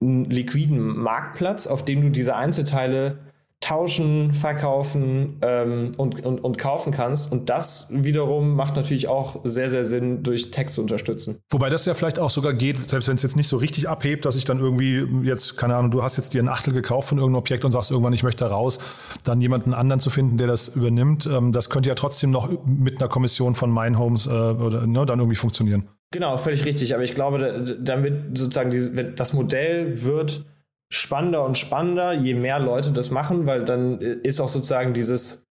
einen 0.00 0.24
liquiden 0.26 0.98
Marktplatz, 0.98 1.66
auf 1.66 1.84
dem 1.84 2.02
du 2.02 2.10
diese 2.10 2.36
Einzelteile 2.36 3.18
tauschen, 3.60 4.34
verkaufen 4.34 5.38
ähm, 5.42 5.92
und, 5.96 6.24
und, 6.24 6.38
und 6.38 6.58
kaufen 6.58 6.92
kannst. 6.92 7.32
Und 7.32 7.50
das 7.50 7.88
wiederum 7.90 8.54
macht 8.54 8.76
natürlich 8.76 9.08
auch 9.08 9.40
sehr, 9.42 9.68
sehr 9.68 9.84
Sinn, 9.84 10.22
durch 10.22 10.52
Tech 10.52 10.70
zu 10.70 10.80
unterstützen. 10.80 11.40
Wobei 11.50 11.68
das 11.68 11.84
ja 11.84 11.94
vielleicht 11.94 12.20
auch 12.20 12.30
sogar 12.30 12.54
geht, 12.54 12.88
selbst 12.88 13.08
wenn 13.08 13.16
es 13.16 13.22
jetzt 13.24 13.36
nicht 13.36 13.48
so 13.48 13.56
richtig 13.56 13.88
abhebt, 13.88 14.24
dass 14.24 14.36
ich 14.36 14.44
dann 14.44 14.60
irgendwie 14.60 15.04
jetzt, 15.26 15.56
keine 15.56 15.74
Ahnung, 15.74 15.90
du 15.90 16.04
hast 16.04 16.16
jetzt 16.16 16.34
dir 16.34 16.42
ein 16.42 16.48
Achtel 16.48 16.72
gekauft 16.72 17.08
von 17.08 17.18
irgendeinem 17.18 17.40
Objekt 17.40 17.64
und 17.64 17.72
sagst 17.72 17.90
irgendwann, 17.90 18.12
ich 18.12 18.22
möchte 18.22 18.48
raus, 18.48 18.78
dann 19.24 19.40
jemanden 19.40 19.74
anderen 19.74 19.98
zu 19.98 20.10
finden, 20.10 20.36
der 20.36 20.46
das 20.46 20.68
übernimmt. 20.68 21.26
Ähm, 21.26 21.50
das 21.50 21.68
könnte 21.68 21.88
ja 21.88 21.96
trotzdem 21.96 22.30
noch 22.30 22.48
mit 22.64 23.00
einer 23.00 23.08
Kommission 23.08 23.56
von 23.56 23.74
Mindhomes 23.74 24.28
äh, 24.28 24.30
oder 24.30 24.86
ne, 24.86 25.04
dann 25.04 25.18
irgendwie 25.18 25.36
funktionieren. 25.36 25.88
Genau, 26.10 26.36
völlig 26.38 26.64
richtig. 26.64 26.94
Aber 26.94 27.04
ich 27.04 27.14
glaube, 27.14 27.76
damit 27.80 28.38
sozusagen 28.38 29.14
das 29.14 29.32
Modell 29.32 30.02
wird 30.04 30.44
spannender 30.90 31.44
und 31.44 31.58
spannender, 31.58 32.12
je 32.12 32.34
mehr 32.34 32.58
Leute 32.58 32.92
das 32.92 33.10
machen, 33.10 33.46
weil 33.46 33.64
dann 33.64 34.00
ist 34.00 34.40
auch 34.40 34.48
sozusagen 34.48 34.94
dieses 34.94 35.48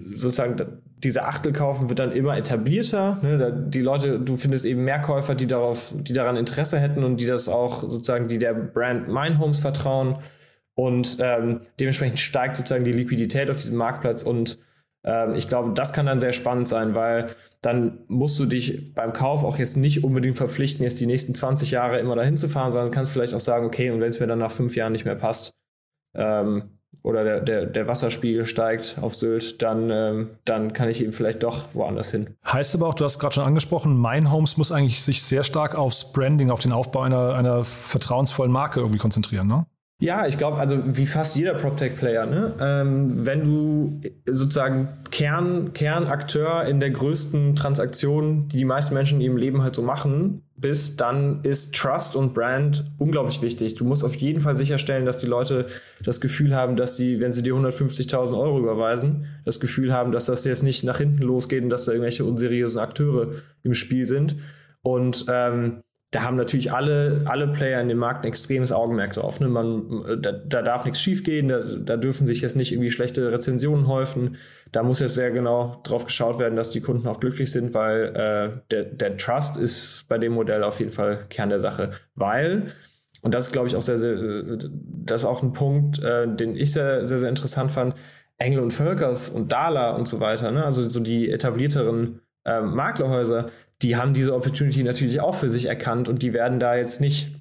sozusagen 0.00 0.80
diese 0.96 1.24
Achtel 1.24 1.52
kaufen 1.52 1.88
wird 1.88 1.98
dann 1.98 2.12
immer 2.12 2.36
etablierter. 2.36 3.18
Ne? 3.22 3.66
Die 3.68 3.80
Leute, 3.80 4.18
du 4.18 4.36
findest 4.36 4.64
eben 4.64 4.84
mehr 4.84 5.00
Käufer, 5.00 5.34
die 5.34 5.46
darauf, 5.46 5.94
die 5.94 6.12
daran 6.12 6.36
Interesse 6.36 6.78
hätten 6.78 7.04
und 7.04 7.18
die 7.18 7.26
das 7.26 7.48
auch 7.48 7.82
sozusagen, 7.82 8.28
die 8.28 8.38
der 8.38 8.54
Brand 8.54 9.08
Mindhomes 9.08 9.60
vertrauen. 9.60 10.18
Und 10.74 11.18
ähm, 11.20 11.60
dementsprechend 11.78 12.20
steigt 12.20 12.56
sozusagen 12.56 12.84
die 12.84 12.92
Liquidität 12.92 13.50
auf 13.50 13.56
diesem 13.56 13.76
Marktplatz 13.76 14.22
und 14.22 14.58
ähm, 15.08 15.34
ich 15.34 15.48
glaube, 15.48 15.72
das 15.72 15.94
kann 15.94 16.06
dann 16.06 16.20
sehr 16.20 16.34
spannend 16.34 16.68
sein, 16.68 16.94
weil 16.94 17.28
dann 17.62 18.00
musst 18.08 18.38
du 18.38 18.44
dich 18.44 18.94
beim 18.94 19.14
Kauf 19.14 19.42
auch 19.42 19.58
jetzt 19.58 19.76
nicht 19.76 20.04
unbedingt 20.04 20.36
verpflichten, 20.36 20.84
jetzt 20.84 21.00
die 21.00 21.06
nächsten 21.06 21.34
20 21.34 21.70
Jahre 21.70 21.98
immer 21.98 22.14
dahin 22.14 22.36
zu 22.36 22.48
fahren, 22.48 22.72
sondern 22.72 22.90
kannst 22.90 23.12
vielleicht 23.12 23.34
auch 23.34 23.40
sagen, 23.40 23.66
okay, 23.66 23.90
und 23.90 24.00
wenn 24.00 24.10
es 24.10 24.20
mir 24.20 24.26
dann 24.26 24.38
nach 24.38 24.52
fünf 24.52 24.76
Jahren 24.76 24.92
nicht 24.92 25.06
mehr 25.06 25.14
passt, 25.14 25.54
ähm, 26.14 26.78
oder 27.02 27.24
der, 27.24 27.40
der, 27.40 27.66
der 27.66 27.88
Wasserspiegel 27.88 28.44
steigt 28.44 28.98
auf 29.00 29.14
Sylt, 29.14 29.62
dann, 29.62 29.90
ähm, 29.90 30.30
dann 30.44 30.72
kann 30.72 30.88
ich 30.90 31.02
eben 31.02 31.12
vielleicht 31.12 31.42
doch 31.42 31.68
woanders 31.72 32.10
hin. 32.10 32.36
Heißt 32.44 32.74
aber 32.74 32.88
auch, 32.88 32.94
du 32.94 33.04
hast 33.04 33.18
gerade 33.18 33.34
schon 33.34 33.44
angesprochen, 33.44 33.96
Mein 33.96 34.30
Homes 34.30 34.56
muss 34.56 34.72
eigentlich 34.72 35.02
sich 35.02 35.22
sehr 35.22 35.42
stark 35.42 35.74
aufs 35.74 36.12
Branding, 36.12 36.50
auf 36.50 36.60
den 36.60 36.72
Aufbau 36.72 37.00
einer, 37.00 37.34
einer 37.34 37.64
vertrauensvollen 37.64 38.52
Marke 38.52 38.80
irgendwie 38.80 38.98
konzentrieren, 38.98 39.46
ne? 39.46 39.66
Ja, 40.00 40.28
ich 40.28 40.38
glaube, 40.38 40.58
also 40.58 40.80
wie 40.96 41.06
fast 41.06 41.34
jeder 41.34 41.54
PropTech-Player, 41.54 42.26
ne? 42.26 42.54
Ähm, 42.60 43.26
wenn 43.26 43.42
du 43.42 44.00
sozusagen 44.26 44.88
Kern, 45.10 45.72
Kernakteur 45.72 46.66
in 46.66 46.78
der 46.78 46.90
größten 46.90 47.56
Transaktion, 47.56 48.48
die 48.48 48.58
die 48.58 48.64
meisten 48.64 48.94
Menschen 48.94 49.16
in 49.16 49.22
ihrem 49.22 49.36
Leben 49.36 49.62
halt 49.62 49.74
so 49.74 49.82
machen, 49.82 50.42
bist, 50.54 51.00
dann 51.00 51.42
ist 51.42 51.74
Trust 51.74 52.14
und 52.14 52.32
Brand 52.32 52.84
unglaublich 52.98 53.42
wichtig. 53.42 53.74
Du 53.74 53.84
musst 53.84 54.04
auf 54.04 54.14
jeden 54.14 54.40
Fall 54.40 54.56
sicherstellen, 54.56 55.04
dass 55.04 55.18
die 55.18 55.26
Leute 55.26 55.66
das 56.04 56.20
Gefühl 56.20 56.54
haben, 56.54 56.76
dass 56.76 56.96
sie, 56.96 57.18
wenn 57.18 57.32
sie 57.32 57.42
dir 57.42 57.54
150.000 57.54 58.38
Euro 58.38 58.60
überweisen, 58.60 59.26
das 59.44 59.58
Gefühl 59.58 59.92
haben, 59.92 60.12
dass 60.12 60.26
das 60.26 60.44
jetzt 60.44 60.62
nicht 60.62 60.84
nach 60.84 60.98
hinten 60.98 61.22
losgeht 61.22 61.64
und 61.64 61.70
dass 61.70 61.86
da 61.86 61.92
irgendwelche 61.92 62.24
unseriösen 62.24 62.78
Akteure 62.78 63.32
im 63.64 63.74
Spiel 63.74 64.06
sind. 64.06 64.36
Und 64.82 65.26
ähm, 65.28 65.82
da 66.10 66.22
haben 66.22 66.36
natürlich 66.36 66.72
alle, 66.72 67.22
alle 67.26 67.48
Player 67.48 67.82
in 67.82 67.88
dem 67.88 67.98
Markt 67.98 68.24
ein 68.24 68.28
extremes 68.28 68.72
Augenmerk 68.72 69.12
drauf. 69.12 69.40
Ne? 69.40 69.48
Man, 69.48 70.22
da, 70.22 70.32
da 70.32 70.62
darf 70.62 70.86
nichts 70.86 71.02
schiefgehen, 71.02 71.48
da, 71.48 71.60
da 71.60 71.98
dürfen 71.98 72.26
sich 72.26 72.40
jetzt 72.40 72.56
nicht 72.56 72.72
irgendwie 72.72 72.90
schlechte 72.90 73.30
Rezensionen 73.30 73.86
häufen. 73.86 74.36
Da 74.72 74.82
muss 74.82 75.00
jetzt 75.00 75.14
sehr 75.14 75.30
genau 75.30 75.80
drauf 75.84 76.06
geschaut 76.06 76.38
werden, 76.38 76.56
dass 76.56 76.70
die 76.70 76.80
Kunden 76.80 77.06
auch 77.08 77.20
glücklich 77.20 77.52
sind, 77.52 77.74
weil 77.74 78.16
äh, 78.16 78.60
der, 78.70 78.84
der 78.84 79.16
Trust 79.18 79.58
ist 79.58 80.06
bei 80.08 80.16
dem 80.16 80.32
Modell 80.32 80.64
auf 80.64 80.80
jeden 80.80 80.92
Fall 80.92 81.26
Kern 81.28 81.50
der 81.50 81.58
Sache. 81.58 81.90
Weil, 82.14 82.68
und 83.20 83.34
das 83.34 83.48
ist, 83.48 83.52
glaube 83.52 83.68
ich, 83.68 83.76
auch 83.76 83.82
sehr, 83.82 83.98
sehr, 83.98 84.16
das 84.56 85.22
ist 85.22 85.26
auch 85.26 85.42
ein 85.42 85.52
Punkt, 85.52 86.02
äh, 86.02 86.26
den 86.26 86.56
ich 86.56 86.72
sehr, 86.72 87.04
sehr, 87.04 87.18
sehr 87.18 87.28
interessant 87.28 87.70
fand, 87.70 87.94
Engel 88.38 88.60
und 88.60 88.70
Völkers 88.70 89.28
und 89.28 89.52
Dala 89.52 89.90
und 89.90 90.08
so 90.08 90.20
weiter, 90.20 90.52
ne? 90.52 90.64
also 90.64 90.88
so 90.88 91.00
die 91.00 91.30
etablierteren 91.30 92.20
äh, 92.44 92.62
Maklerhäuser, 92.62 93.46
die 93.82 93.96
haben 93.96 94.14
diese 94.14 94.34
Opportunity 94.34 94.82
natürlich 94.82 95.20
auch 95.20 95.34
für 95.34 95.50
sich 95.50 95.66
erkannt 95.66 96.08
und 96.08 96.22
die 96.22 96.32
werden 96.32 96.58
da 96.58 96.76
jetzt 96.76 97.00
nicht 97.00 97.34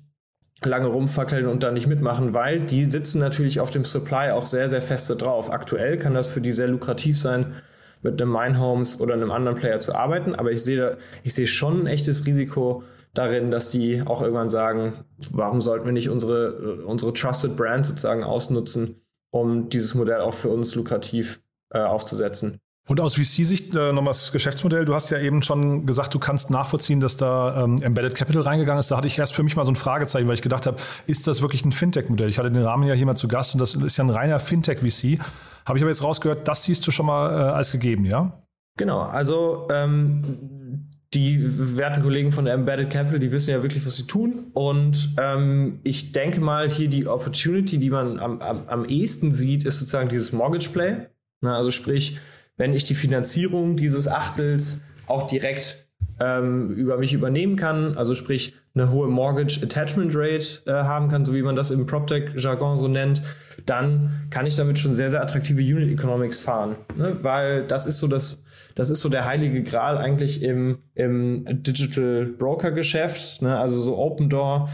lange 0.63 0.87
rumfackeln 0.87 1.47
und 1.47 1.63
da 1.63 1.71
nicht 1.71 1.87
mitmachen, 1.87 2.33
weil 2.33 2.59
die 2.59 2.89
sitzen 2.89 3.19
natürlich 3.19 3.59
auf 3.59 3.71
dem 3.71 3.85
Supply 3.85 4.31
auch 4.31 4.45
sehr, 4.45 4.69
sehr 4.69 4.81
feste 4.81 5.15
drauf. 5.15 5.51
Aktuell 5.51 5.97
kann 5.97 6.13
das 6.13 6.29
für 6.29 6.41
die 6.41 6.51
sehr 6.51 6.67
lukrativ 6.67 7.17
sein, 7.17 7.53
mit 8.01 8.21
einem 8.21 8.31
Mindhomes 8.31 8.99
oder 9.01 9.13
einem 9.13 9.31
anderen 9.31 9.57
Player 9.57 9.79
zu 9.79 9.95
arbeiten, 9.95 10.35
aber 10.35 10.51
ich 10.51 10.63
sehe, 10.63 10.97
ich 11.23 11.33
sehe 11.33 11.47
schon 11.47 11.83
ein 11.83 11.87
echtes 11.87 12.25
Risiko 12.25 12.83
darin, 13.13 13.49
dass 13.49 13.71
die 13.71 14.03
auch 14.05 14.21
irgendwann 14.21 14.51
sagen, 14.51 15.05
warum 15.31 15.61
sollten 15.61 15.85
wir 15.85 15.93
nicht 15.93 16.09
unsere, 16.09 16.83
unsere 16.85 17.13
Trusted 17.13 17.55
Brand 17.55 17.85
sozusagen 17.87 18.23
ausnutzen, 18.23 19.01
um 19.31 19.69
dieses 19.69 19.95
Modell 19.95 20.21
auch 20.21 20.35
für 20.35 20.49
uns 20.49 20.75
lukrativ 20.75 21.41
äh, 21.71 21.79
aufzusetzen. 21.79 22.59
Und 22.87 23.01
aus 23.01 23.15
VC-Sicht 23.15 23.75
äh, 23.75 23.91
nochmal 23.91 24.13
das 24.13 24.31
Geschäftsmodell. 24.31 24.85
Du 24.85 24.93
hast 24.95 25.09
ja 25.09 25.19
eben 25.19 25.43
schon 25.43 25.85
gesagt, 25.85 26.13
du 26.13 26.19
kannst 26.19 26.49
nachvollziehen, 26.49 27.01
dass 27.01 27.17
da 27.17 27.65
ähm, 27.65 27.81
Embedded 27.81 28.15
Capital 28.15 28.43
reingegangen 28.43 28.79
ist. 28.79 28.89
Da 28.89 28.97
hatte 28.97 29.07
ich 29.07 29.19
erst 29.19 29.35
für 29.35 29.43
mich 29.43 29.57
mal 29.57 29.65
so 29.65 29.71
ein 29.71 29.75
Fragezeichen, 29.75 30.25
weil 30.27 30.35
ich 30.35 30.41
gedacht 30.41 30.65
habe, 30.65 30.77
ist 31.05 31.27
das 31.27 31.41
wirklich 31.41 31.65
ein 31.65 31.73
Fintech-Modell? 31.73 32.29
Ich 32.29 32.39
hatte 32.39 32.49
den 32.49 32.63
Rahmen 32.63 32.87
ja 32.87 32.93
hier 32.93 33.05
mal 33.05 33.15
zu 33.15 33.27
Gast 33.27 33.53
und 33.53 33.59
das 33.59 33.75
ist 33.75 33.97
ja 33.97 34.05
ein 34.05 34.09
reiner 34.09 34.39
Fintech-VC. 34.39 35.19
Habe 35.65 35.77
ich 35.77 35.83
aber 35.83 35.91
jetzt 35.91 36.01
rausgehört, 36.01 36.47
das 36.47 36.63
siehst 36.63 36.87
du 36.87 36.91
schon 36.91 37.07
mal 37.07 37.29
äh, 37.29 37.51
als 37.51 37.73
gegeben, 37.73 38.05
ja? 38.05 38.41
Genau, 38.77 39.01
also 39.01 39.67
ähm, 39.69 40.87
die 41.13 41.39
werten 41.77 42.01
Kollegen 42.01 42.31
von 42.31 42.47
Embedded 42.47 42.89
Capital, 42.89 43.19
die 43.19 43.33
wissen 43.33 43.51
ja 43.51 43.61
wirklich, 43.63 43.85
was 43.85 43.97
sie 43.97 44.07
tun. 44.07 44.45
Und 44.53 45.13
ähm, 45.17 45.81
ich 45.83 46.13
denke 46.13 46.39
mal, 46.39 46.69
hier 46.69 46.87
die 46.87 47.05
Opportunity, 47.05 47.79
die 47.79 47.89
man 47.89 48.19
am, 48.19 48.39
am, 48.39 48.63
am 48.67 48.85
ehesten 48.85 49.33
sieht, 49.33 49.65
ist 49.65 49.79
sozusagen 49.79 50.07
dieses 50.07 50.31
Mortgage 50.31 50.69
Play. 50.69 51.07
Also 51.41 51.71
sprich, 51.71 52.17
wenn 52.57 52.73
ich 52.73 52.83
die 52.83 52.95
Finanzierung 52.95 53.77
dieses 53.77 54.07
Achtels 54.07 54.81
auch 55.07 55.27
direkt 55.27 55.87
ähm, 56.19 56.71
über 56.71 56.97
mich 56.97 57.13
übernehmen 57.13 57.55
kann, 57.55 57.95
also 57.97 58.15
sprich 58.15 58.53
eine 58.73 58.91
hohe 58.91 59.07
Mortgage 59.07 59.59
Attachment 59.63 60.11
Rate 60.15 60.61
äh, 60.65 60.71
haben 60.71 61.09
kann, 61.09 61.25
so 61.25 61.33
wie 61.33 61.41
man 61.41 61.55
das 61.55 61.71
im 61.71 61.85
PropTech-Jargon 61.85 62.77
so 62.77 62.87
nennt, 62.87 63.21
dann 63.65 64.27
kann 64.29 64.45
ich 64.45 64.55
damit 64.55 64.79
schon 64.79 64.93
sehr, 64.93 65.09
sehr 65.09 65.21
attraktive 65.21 65.61
Unit 65.61 65.91
Economics 65.91 66.41
fahren. 66.41 66.75
Ne? 66.95 67.17
Weil 67.21 67.65
das 67.65 67.85
ist 67.85 67.99
so 67.99 68.07
das, 68.07 68.45
das 68.75 68.89
ist 68.89 69.01
so 69.01 69.09
der 69.09 69.25
heilige 69.25 69.63
Gral 69.63 69.97
eigentlich 69.97 70.43
im, 70.43 70.79
im 70.95 71.45
Digital 71.63 72.25
Broker-Geschäft, 72.37 73.41
ne? 73.41 73.57
also 73.57 73.79
so 73.79 73.97
Open 73.97 74.29
Door 74.29 74.69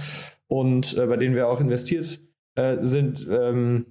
und 0.48 0.98
äh, 0.98 1.06
bei 1.06 1.18
denen 1.18 1.36
wir 1.36 1.48
auch 1.48 1.62
investiert 1.62 2.20
äh, 2.56 2.78
sind, 2.82 3.28
ähm, 3.30 3.86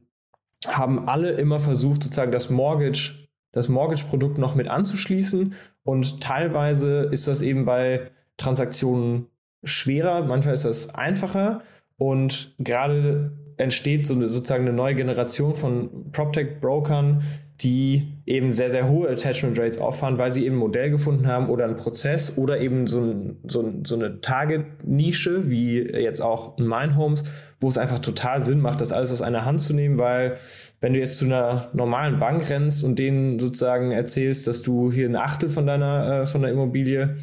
haben 0.69 1.09
alle 1.09 1.33
immer 1.33 1.59
versucht, 1.59 2.05
sozusagen 2.05 2.31
das 2.31 2.51
Mortgage 2.51 3.22
das 3.53 3.69
Mortgage-Produkt 3.69 4.39
noch 4.39 4.55
mit 4.55 4.69
anzuschließen. 4.69 5.55
Und 5.85 6.21
teilweise 6.21 7.09
ist 7.11 7.29
das 7.29 7.43
eben 7.43 7.65
bei 7.65 8.11
Transaktionen 8.37 9.27
schwerer, 9.63 10.25
manchmal 10.25 10.55
ist 10.55 10.65
das 10.65 10.95
einfacher. 10.95 11.63
Und 11.97 12.55
gerade 12.59 13.33
entsteht 13.59 14.05
so 14.05 14.15
eine, 14.15 14.29
sozusagen 14.29 14.67
eine 14.67 14.77
neue 14.77 14.95
Generation 14.95 15.55
von 15.55 16.11
PropTech-Brokern, 16.13 17.23
die 17.63 18.19
eben 18.27 18.53
sehr, 18.53 18.71
sehr 18.71 18.89
hohe 18.89 19.09
Attachment 19.09 19.59
Rates 19.59 19.79
auffahren, 19.79 20.19
weil 20.19 20.33
sie 20.33 20.45
eben 20.45 20.57
ein 20.57 20.59
Modell 20.59 20.91
gefunden 20.91 21.27
haben 21.27 21.49
oder 21.49 21.65
einen 21.65 21.77
Prozess 21.77 22.37
oder 22.37 22.61
eben 22.61 22.87
so, 22.87 23.01
ein, 23.01 23.37
so, 23.47 23.73
so 23.85 23.95
eine 23.95 24.21
Target-Nische, 24.21 25.49
wie 25.51 25.79
jetzt 25.79 26.21
auch 26.21 26.59
ein 26.59 26.67
Mindhomes, 26.67 27.25
wo 27.61 27.69
es 27.69 27.79
einfach 27.79 28.01
total 28.01 28.43
Sinn 28.43 28.61
macht, 28.61 28.81
das 28.81 28.93
alles 28.93 29.13
aus 29.13 29.23
einer 29.23 29.45
Hand 29.45 29.61
zu 29.61 29.75
nehmen, 29.75 29.99
weil 29.99 30.39
wenn 30.81 30.93
du 30.93 30.99
jetzt 30.99 31.19
zu 31.19 31.27
einer 31.27 31.71
normalen 31.73 32.19
Bank 32.19 32.51
rennst 32.51 32.83
und 32.83 32.99
denen 32.99 33.39
sozusagen 33.39 33.93
erzählst, 33.93 34.47
dass 34.47 34.63
du 34.63 34.91
hier 34.91 35.09
ein 35.09 35.17
Achtel 35.17 35.49
von 35.49 35.67
deiner, 35.67 36.23
äh, 36.23 36.27
von 36.27 36.43
der 36.43 36.51
Immobilie 36.51 37.17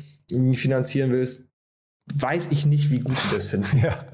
finanzieren 0.54 1.12
willst, 1.12 1.44
weiß 2.14 2.52
ich 2.52 2.66
nicht, 2.66 2.92
wie 2.92 3.00
gut 3.00 3.16
sie 3.16 3.36
das 3.36 3.48
finden. 3.48 3.80
Ja. 3.84 4.06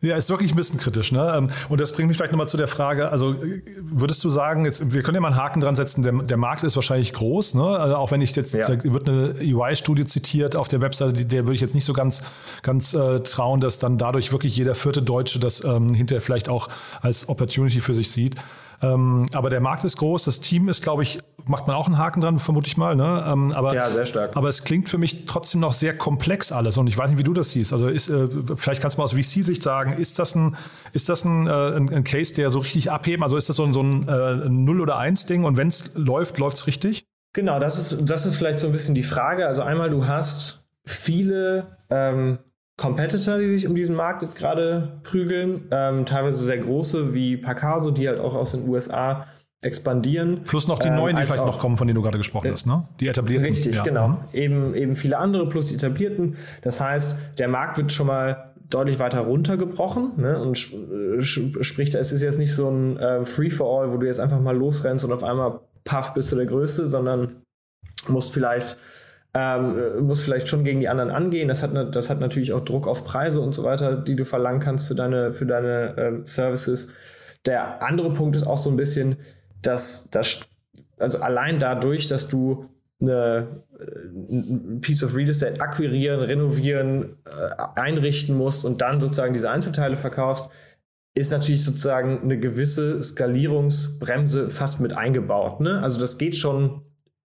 Ja, 0.00 0.14
ist 0.14 0.30
wirklich 0.30 0.52
ein 0.52 0.56
bisschen 0.56 0.78
kritisch. 0.78 1.10
Ne? 1.10 1.34
Ähm, 1.36 1.48
und 1.68 1.80
das 1.80 1.92
bringt 1.92 2.08
mich 2.08 2.16
vielleicht 2.16 2.30
nochmal 2.30 2.46
zu 2.46 2.56
der 2.56 2.68
Frage, 2.68 3.10
also 3.10 3.34
würdest 3.80 4.22
du 4.22 4.30
sagen, 4.30 4.64
jetzt, 4.64 4.92
wir 4.92 5.02
können 5.02 5.16
ja 5.16 5.20
mal 5.20 5.28
einen 5.28 5.36
Haken 5.36 5.60
dran 5.60 5.74
setzen, 5.74 6.02
der, 6.02 6.12
der 6.12 6.36
Markt 6.36 6.62
ist 6.62 6.76
wahrscheinlich 6.76 7.12
groß, 7.12 7.54
ne? 7.54 7.64
also 7.64 7.96
auch 7.96 8.12
wenn 8.12 8.20
ich 8.20 8.34
jetzt, 8.36 8.54
ja. 8.54 8.68
da 8.68 8.84
wird 8.84 9.08
eine 9.08 9.34
UI-Studie 9.40 10.06
zitiert 10.06 10.54
auf 10.54 10.68
der 10.68 10.80
Webseite, 10.80 11.24
der 11.24 11.44
würde 11.46 11.54
ich 11.54 11.60
jetzt 11.60 11.74
nicht 11.74 11.84
so 11.84 11.94
ganz, 11.94 12.22
ganz 12.62 12.94
äh, 12.94 13.20
trauen, 13.20 13.60
dass 13.60 13.80
dann 13.80 13.98
dadurch 13.98 14.30
wirklich 14.30 14.56
jeder 14.56 14.76
vierte 14.76 15.02
Deutsche 15.02 15.40
das 15.40 15.64
ähm, 15.64 15.92
hinterher 15.94 16.22
vielleicht 16.22 16.48
auch 16.48 16.68
als 17.00 17.28
Opportunity 17.28 17.80
für 17.80 17.94
sich 17.94 18.12
sieht. 18.12 18.36
Ähm, 18.80 19.26
aber 19.34 19.50
der 19.50 19.60
Markt 19.60 19.84
ist 19.84 19.96
groß, 19.96 20.24
das 20.24 20.40
Team 20.40 20.68
ist, 20.68 20.82
glaube 20.82 21.02
ich, 21.02 21.18
macht 21.46 21.66
man 21.66 21.74
auch 21.74 21.86
einen 21.86 21.98
Haken 21.98 22.20
dran, 22.20 22.38
vermute 22.38 22.68
ich 22.68 22.76
mal. 22.76 22.94
Ne? 22.94 23.24
Ähm, 23.26 23.52
aber, 23.52 23.74
ja, 23.74 23.90
sehr 23.90 24.06
stark. 24.06 24.36
Aber 24.36 24.48
es 24.48 24.64
klingt 24.64 24.88
für 24.88 24.98
mich 24.98 25.24
trotzdem 25.26 25.60
noch 25.60 25.72
sehr 25.72 25.96
komplex 25.96 26.52
alles 26.52 26.76
und 26.76 26.86
ich 26.86 26.96
weiß 26.96 27.10
nicht, 27.10 27.18
wie 27.18 27.24
du 27.24 27.32
das 27.32 27.50
siehst. 27.50 27.72
Also 27.72 27.88
ist, 27.88 28.08
äh, 28.08 28.28
vielleicht 28.54 28.80
kannst 28.80 28.96
du 28.96 29.00
mal 29.00 29.04
aus 29.04 29.12
VC-Sicht 29.12 29.62
sagen, 29.62 29.92
ist 29.94 30.18
das 30.18 30.34
ein, 30.34 30.56
ist 30.92 31.08
das 31.08 31.24
ein, 31.24 31.46
äh, 31.46 31.50
ein, 31.50 31.92
ein, 31.92 32.04
Case, 32.04 32.34
der 32.34 32.50
so 32.50 32.60
richtig 32.60 32.90
abheben? 32.90 33.22
Also 33.22 33.36
ist 33.36 33.48
das 33.48 33.56
so 33.56 33.64
ein, 33.64 33.72
so 33.72 33.82
ein 33.82 34.06
äh, 34.06 34.48
Null- 34.48 34.80
oder 34.80 34.98
Eins-Ding 34.98 35.44
und 35.44 35.56
wenn 35.56 35.68
es 35.68 35.92
läuft, 35.94 36.38
läuft 36.38 36.58
es 36.58 36.66
richtig? 36.66 37.04
Genau, 37.32 37.58
das 37.58 37.78
ist, 37.78 38.08
das 38.08 38.26
ist 38.26 38.36
vielleicht 38.36 38.60
so 38.60 38.66
ein 38.66 38.72
bisschen 38.72 38.94
die 38.94 39.02
Frage. 39.02 39.46
Also 39.46 39.62
einmal, 39.62 39.90
du 39.90 40.06
hast 40.06 40.66
viele 40.86 41.76
ähm, 41.90 42.38
Competitor, 42.78 43.38
die 43.38 43.48
sich 43.48 43.66
um 43.68 43.74
diesen 43.74 43.94
Markt 43.94 44.22
jetzt 44.22 44.36
gerade 44.38 45.00
prügeln. 45.02 45.66
Ähm, 45.70 46.06
teilweise 46.06 46.42
sehr 46.42 46.58
große 46.58 47.12
wie 47.12 47.36
Pacaso, 47.36 47.90
die 47.90 48.08
halt 48.08 48.20
auch 48.20 48.34
aus 48.34 48.52
den 48.52 48.66
USA 48.66 49.26
expandieren. 49.60 50.44
Plus 50.44 50.68
noch 50.68 50.78
die 50.78 50.88
Ähm, 50.88 50.94
neuen, 50.94 51.16
die 51.16 51.20
als 51.20 51.28
vielleicht 51.30 51.44
noch 51.44 51.58
kommen, 51.58 51.76
von 51.76 51.86
denen 51.88 51.96
du 51.96 52.02
gerade 52.02 52.16
gesprochen 52.18 52.52
hast, 52.52 52.66
ne? 52.66 52.84
Die 53.00 53.08
etablierten. 53.08 53.48
Richtig, 53.48 53.74
ja. 53.76 53.82
genau. 53.82 54.08
Mhm. 54.08 54.16
Eben, 54.32 54.74
eben 54.74 54.96
viele 54.96 55.18
andere 55.18 55.48
plus 55.48 55.66
die 55.66 55.74
etablierten. 55.74 56.36
Das 56.62 56.80
heißt, 56.80 57.16
der 57.38 57.48
Markt 57.48 57.76
wird 57.76 57.92
schon 57.92 58.06
mal 58.06 58.54
deutlich 58.70 58.98
weiter 59.00 59.20
runtergebrochen 59.20 60.12
ne? 60.18 60.38
und 60.40 60.56
äh, 60.72 61.18
sp- 61.24 61.62
sprich, 61.62 61.92
es 61.94 62.12
ist 62.12 62.22
jetzt 62.22 62.38
nicht 62.38 62.54
so 62.54 62.68
ein 62.70 62.96
äh, 62.98 63.24
Free-for-all, 63.24 63.92
wo 63.92 63.96
du 63.96 64.06
jetzt 64.06 64.20
einfach 64.20 64.40
mal 64.40 64.56
losrennst 64.56 65.04
und 65.04 65.12
auf 65.12 65.24
einmal 65.24 65.60
paff 65.84 66.12
bist 66.14 66.30
du 66.30 66.36
der 66.36 66.44
Größte, 66.46 66.86
sondern 66.86 67.36
musst 68.08 68.32
vielleicht 68.32 68.76
ähm, 69.38 69.78
äh, 69.78 70.00
musst 70.00 70.24
vielleicht 70.24 70.48
schon 70.48 70.64
gegen 70.64 70.80
die 70.80 70.88
anderen 70.88 71.10
angehen. 71.10 71.48
Das 71.48 71.62
hat, 71.62 71.72
ne- 71.72 71.90
das 71.90 72.10
hat 72.10 72.18
natürlich 72.18 72.52
auch 72.52 72.60
Druck 72.60 72.88
auf 72.88 73.04
Preise 73.04 73.40
und 73.40 73.54
so 73.54 73.62
weiter, 73.62 73.96
die 73.96 74.16
du 74.16 74.24
verlangen 74.24 74.60
kannst 74.60 74.88
für 74.88 74.94
deine, 74.94 75.32
für 75.32 75.46
deine 75.46 75.94
ähm, 75.96 76.26
Services. 76.26 76.88
Der 77.46 77.82
andere 77.82 78.12
Punkt 78.12 78.34
ist 78.34 78.46
auch 78.46 78.58
so 78.58 78.70
ein 78.70 78.76
bisschen, 78.76 79.16
dass 79.62 80.10
das, 80.10 80.40
also 80.98 81.18
allein 81.20 81.58
dadurch, 81.58 82.08
dass 82.08 82.26
du 82.26 82.66
eine, 83.00 83.46
äh, 83.78 84.34
ein 84.34 84.80
Piece 84.80 85.04
of 85.04 85.14
Real 85.14 85.28
Estate 85.28 85.60
akquirieren, 85.60 86.20
renovieren, 86.20 87.16
äh, 87.26 87.80
einrichten 87.80 88.36
musst 88.36 88.64
und 88.64 88.80
dann 88.80 89.00
sozusagen 89.00 89.34
diese 89.34 89.50
Einzelteile 89.50 89.96
verkaufst, 89.96 90.50
ist 91.14 91.32
natürlich 91.32 91.64
sozusagen 91.64 92.22
eine 92.22 92.38
gewisse 92.38 93.02
Skalierungsbremse 93.02 94.50
fast 94.50 94.80
mit 94.80 94.96
eingebaut. 94.96 95.60
Ne? 95.60 95.80
Also 95.82 96.00
das 96.00 96.18
geht 96.18 96.36
schon, 96.36 96.82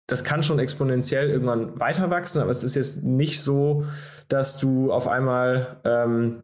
das 0.07 0.23
kann 0.23 0.43
schon 0.43 0.59
exponentiell 0.59 1.29
irgendwann 1.29 1.79
weiter 1.79 2.09
wachsen, 2.09 2.41
aber 2.41 2.51
es 2.51 2.63
ist 2.63 2.75
jetzt 2.75 3.03
nicht 3.03 3.41
so, 3.41 3.85
dass 4.27 4.57
du 4.57 4.91
auf 4.91 5.07
einmal 5.07 5.77
ähm, 5.85 6.43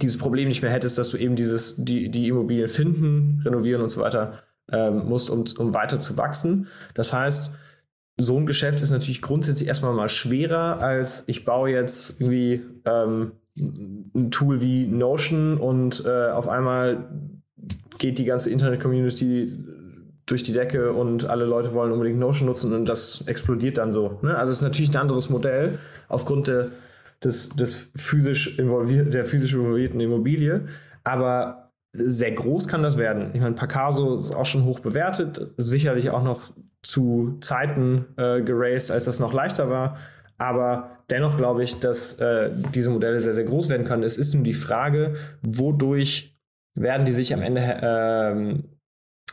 dieses 0.00 0.18
Problem 0.18 0.48
nicht 0.48 0.62
mehr 0.62 0.70
hättest, 0.70 0.98
dass 0.98 1.10
du 1.10 1.16
eben 1.16 1.36
dieses, 1.36 1.76
die, 1.76 2.10
die 2.10 2.28
Immobilien 2.28 2.68
finden, 2.68 3.40
renovieren 3.44 3.82
und 3.82 3.88
so 3.88 4.00
weiter 4.00 4.42
ähm, 4.70 5.06
musst, 5.06 5.30
um, 5.30 5.44
um 5.58 5.74
weiter 5.74 5.98
zu 5.98 6.16
wachsen. 6.16 6.68
Das 6.94 7.12
heißt, 7.12 7.50
so 8.18 8.36
ein 8.36 8.46
Geschäft 8.46 8.82
ist 8.82 8.90
natürlich 8.90 9.22
grundsätzlich 9.22 9.66
erstmal 9.66 9.94
mal 9.94 10.08
schwerer, 10.08 10.80
als 10.80 11.24
ich 11.26 11.44
baue 11.44 11.70
jetzt 11.70 12.20
irgendwie 12.20 12.62
ähm, 12.84 13.32
ein 13.56 14.30
Tool 14.30 14.60
wie 14.60 14.86
Notion 14.86 15.56
und 15.56 16.04
äh, 16.04 16.28
auf 16.28 16.48
einmal 16.48 17.08
geht 17.98 18.18
die 18.18 18.24
ganze 18.24 18.50
Internet-Community 18.50 19.58
durch 20.30 20.42
die 20.42 20.52
Decke 20.52 20.92
und 20.92 21.26
alle 21.26 21.44
Leute 21.44 21.74
wollen 21.74 21.92
unbedingt 21.92 22.18
Notion 22.18 22.46
nutzen 22.46 22.72
und 22.72 22.86
das 22.86 23.24
explodiert 23.26 23.78
dann 23.78 23.90
so. 23.90 24.18
Ne? 24.22 24.36
Also 24.36 24.52
es 24.52 24.58
ist 24.58 24.62
natürlich 24.62 24.90
ein 24.90 24.96
anderes 25.00 25.28
Modell 25.28 25.78
aufgrund 26.08 26.46
der, 26.46 26.68
des, 27.24 27.48
des 27.50 27.90
physisch 27.96 28.58
involvier 28.58 29.04
der 29.04 29.24
physisch 29.24 29.54
involvierten 29.54 29.98
Immobilie, 29.98 30.68
aber 31.02 31.70
sehr 31.92 32.30
groß 32.30 32.68
kann 32.68 32.84
das 32.84 32.96
werden. 32.96 33.30
Ich 33.34 33.40
meine, 33.40 33.56
Pacaso 33.56 34.18
ist 34.18 34.34
auch 34.34 34.46
schon 34.46 34.64
hoch 34.64 34.78
bewertet, 34.78 35.52
sicherlich 35.56 36.10
auch 36.10 36.22
noch 36.22 36.52
zu 36.82 37.38
Zeiten 37.40 38.06
äh, 38.16 38.42
geraced, 38.42 38.92
als 38.92 39.04
das 39.06 39.18
noch 39.18 39.32
leichter 39.32 39.68
war. 39.68 39.96
Aber 40.38 40.98
dennoch 41.10 41.36
glaube 41.36 41.62
ich, 41.64 41.80
dass 41.80 42.14
äh, 42.20 42.50
diese 42.72 42.90
Modelle 42.90 43.20
sehr, 43.20 43.34
sehr 43.34 43.44
groß 43.44 43.68
werden 43.68 43.84
können. 43.84 44.04
Es 44.04 44.16
ist 44.16 44.34
nun 44.34 44.44
die 44.44 44.54
Frage, 44.54 45.14
wodurch 45.42 46.38
werden 46.74 47.04
die 47.04 47.12
sich 47.12 47.34
am 47.34 47.42
Ende, 47.42 47.80
ähm, 47.82 48.64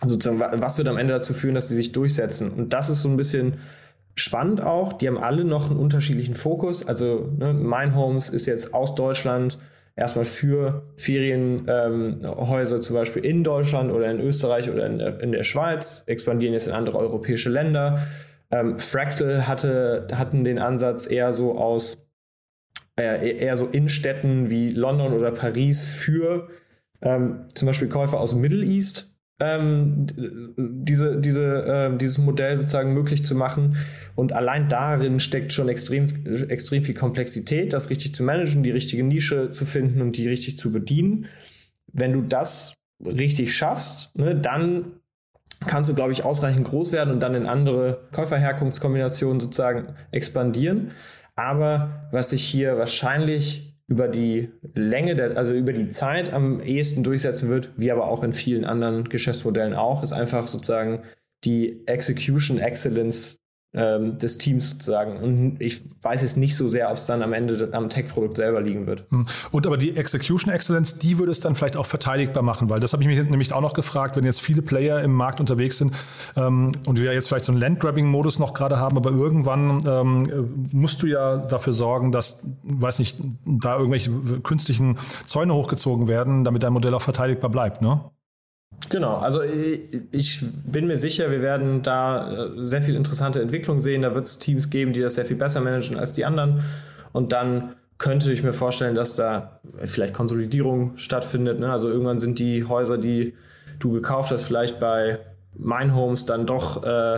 sozusagen, 0.06 0.40
wa- 0.40 0.52
was 0.56 0.78
wird 0.78 0.88
am 0.88 0.98
Ende 0.98 1.14
dazu 1.14 1.34
führen, 1.34 1.56
dass 1.56 1.70
sie 1.70 1.76
sich 1.76 1.92
durchsetzen? 1.92 2.52
Und 2.52 2.74
das 2.74 2.90
ist 2.90 3.02
so 3.02 3.10
ein 3.10 3.18
bisschen 3.18 3.56
spannend 4.16 4.62
auch. 4.62 4.94
Die 4.94 5.08
haben 5.08 5.18
alle 5.18 5.44
noch 5.46 5.70
einen 5.70 5.80
unterschiedlichen 5.80 6.36
Fokus. 6.36 6.88
Also 6.88 7.32
ne, 7.38 7.54
Mein 7.54 7.96
Homes 7.96 8.30
ist 8.30 8.46
jetzt 8.46 8.74
aus 8.74 8.96
Deutschland 8.96 9.58
erstmal 9.96 10.26
für 10.26 10.84
Ferienhäuser 10.96 12.76
ähm, 12.76 12.82
zum 12.82 12.96
Beispiel 12.96 13.26
in 13.26 13.44
Deutschland 13.44 13.92
oder 13.92 14.10
in 14.12 14.20
Österreich 14.20 14.70
oder 14.70 14.86
in 14.86 15.00
der, 15.00 15.20
in 15.22 15.32
der 15.32 15.44
Schweiz, 15.44 16.04
expandieren 16.06 16.54
jetzt 16.54 16.68
in 16.68 16.74
andere 16.74 16.98
europäische 16.98 17.50
Länder. 17.50 18.00
Ähm, 18.52 18.80
Fractal 18.80 19.48
hatte, 19.48 20.08
hatten 20.14 20.44
den 20.44 20.60
Ansatz 20.60 21.10
eher 21.10 21.34
so 21.34 21.58
aus, 21.58 21.98
äh, 23.00 23.38
eher 23.40 23.58
so 23.58 23.66
in 23.68 23.90
Städten 23.90 24.50
wie 24.50 24.70
London 24.70 25.14
oder 25.14 25.32
Paris 25.32 25.88
für 25.88 26.48
ähm, 27.02 27.46
zum 27.54 27.66
Beispiel 27.66 27.90
Käufer 27.90 28.20
aus 28.20 28.36
Middle 28.36 28.64
East 28.66 29.12
ähm, 29.40 30.08
d- 30.08 30.14
diese, 30.58 31.20
diese, 31.20 31.66
ähm, 31.68 31.98
dieses 31.98 32.18
Modell 32.18 32.58
sozusagen 32.58 32.94
möglich 32.94 33.24
zu 33.26 33.36
machen. 33.36 33.78
Und 34.16 34.34
allein 34.34 34.68
darin 34.70 35.20
steckt 35.20 35.54
schon 35.54 35.70
extrem, 35.70 36.08
extrem 36.50 36.84
viel 36.84 36.96
Komplexität, 36.96 37.74
das 37.74 37.90
richtig 37.90 38.16
zu 38.16 38.24
managen, 38.24 38.64
die 38.64 38.72
richtige 38.72 39.04
Nische 39.04 39.52
zu 39.52 39.66
finden 39.66 40.02
und 40.02 40.18
die 40.18 40.28
richtig 40.28 40.58
zu 40.58 40.72
bedienen. 40.72 41.28
Wenn 41.94 42.14
du 42.14 42.22
das 42.22 42.74
richtig 43.04 43.56
schaffst, 43.56 44.16
ne, 44.18 44.36
dann 44.36 44.94
kannst 45.66 45.90
du, 45.90 45.96
glaube 45.96 46.12
ich, 46.12 46.24
ausreichend 46.24 46.68
groß 46.68 46.92
werden 46.92 47.14
und 47.14 47.20
dann 47.20 47.36
in 47.36 47.46
andere 47.46 48.08
Käuferherkunftskombinationen 48.12 49.40
sozusagen 49.40 49.96
expandieren. 50.12 50.92
Aber 51.36 52.08
was 52.12 52.32
sich 52.32 52.44
hier 52.44 52.78
wahrscheinlich 52.78 53.67
über 53.88 54.08
die 54.08 54.50
Länge, 54.74 55.16
der, 55.16 55.38
also 55.38 55.54
über 55.54 55.72
die 55.74 55.90
Zeit 55.90 56.34
am 56.34 56.62
ehesten 56.62 57.04
durchsetzen 57.04 57.50
wird, 57.50 57.72
wie 57.78 57.92
aber 57.92 58.08
auch 58.08 58.22
in 58.24 58.34
vielen 58.34 58.66
anderen 58.66 59.08
Geschäftsmodellen 59.08 59.74
auch, 59.74 60.04
ist 60.04 60.14
einfach 60.14 60.48
sozusagen 60.48 61.04
die 61.46 61.88
Execution 61.88 62.60
Excellence 62.60 63.40
ähm, 63.74 64.18
des 64.18 64.38
Teams 64.38 64.72
sozusagen. 64.72 65.18
Und 65.18 65.58
ich 65.62 65.84
weiß 66.02 66.22
jetzt 66.22 66.38
nicht 66.38 66.56
so 66.56 66.68
sehr, 66.68 66.90
ob 66.90 66.98
es 66.98 67.06
dann 67.06 67.22
am 67.22 67.34
Ende 67.34 67.70
am 67.74 67.90
Tech-Produkt 67.90 68.38
selber 68.38 68.62
liegen 68.62 68.88
wird. 68.88 69.06
Und 69.52 69.68
aber 69.68 69.78
die 69.78 69.96
Execution 69.96 70.54
Excellence, 70.54 70.98
die 70.98 71.20
würde 71.20 71.32
es 71.32 71.42
dann 71.42 71.56
vielleicht 71.56 71.78
auch 71.78 71.86
verteidigbar 71.86 72.44
machen, 72.44 72.70
weil 72.70 72.80
das 72.80 72.94
habe 72.94 73.04
ich 73.04 73.10
mich 73.10 73.30
nämlich 73.30 73.54
auch 73.54 73.62
noch 73.62 73.74
gefragt, 73.74 74.16
wenn 74.16 74.24
jetzt 74.24 74.42
viele 74.42 74.62
Player 74.62 75.02
im 75.02 75.14
Markt 75.14 75.40
unterwegs 75.40 75.78
sind 75.78 75.94
ähm, 76.36 76.72
und 76.86 77.00
wir 77.00 77.14
jetzt 77.14 77.28
vielleicht 77.28 77.46
so 77.46 77.52
einen 77.52 77.62
Landgrabbing-Modus 77.62 78.40
noch 78.40 78.54
gerade 78.54 78.80
haben, 78.80 78.98
aber 78.98 79.12
irgendwann 79.12 79.84
ähm, 79.86 80.68
musst 80.72 81.04
du 81.04 81.08
ja 81.08 81.38
dafür 81.38 81.74
sorgen, 81.74 82.12
dass, 82.12 82.42
weiß 82.64 83.00
nicht, 83.00 83.18
da 83.46 83.78
irgendwelche 83.78 84.12
künstlichen 84.42 84.98
Zäune 85.26 85.54
hochgezogen 85.54 86.08
werden, 86.08 86.44
damit 86.44 86.64
dein 86.64 86.74
Modell 86.74 86.94
auch 86.94 87.02
verteidigbar 87.02 87.50
bleibt, 87.50 87.82
ne? 87.82 88.02
Genau, 88.90 89.18
also 89.18 89.42
ich, 90.12 90.42
bin 90.66 90.88
mir 90.88 90.98
sicher, 90.98 91.30
wir 91.30 91.42
werden 91.42 91.82
da 91.82 92.46
äh, 92.46 92.66
sehr 92.66 92.82
viel 92.82 92.96
interessante 92.96 93.42
Entwicklung 93.42 93.80
sehen. 93.80 94.02
Da 94.02 94.16
wird 94.16 94.26
es 94.26 94.40
Teams 94.40 94.70
geben, 94.70 94.94
die 94.94 95.02
das 95.02 95.16
sehr 95.16 95.26
viel 95.26 95.36
besser 95.36 95.62
managen 95.62 95.98
als 95.98 96.14
die 96.14 96.26
anderen. 96.26 96.62
Und 97.12 97.34
dann 97.34 97.76
könnte 97.98 98.32
ich 98.32 98.44
mir 98.44 98.54
vorstellen, 98.54 98.96
dass 98.96 99.16
da 99.16 99.60
vielleicht 99.84 100.14
Konsolidierung 100.14 100.98
stattfindet. 100.98 101.60
Ne? 101.60 101.72
Also 101.72 101.90
irgendwann 101.90 102.20
sind 102.20 102.40
die 102.40 102.64
Häuser, 102.64 102.98
die 102.98 103.36
du 103.80 103.92
gekauft 103.92 104.32
hast, 104.32 104.44
vielleicht 104.46 104.80
bei 104.80 105.20
Mine 105.58 105.96
Homes 105.96 106.26
dann 106.26 106.46
doch 106.46 106.84
äh, 106.84 107.18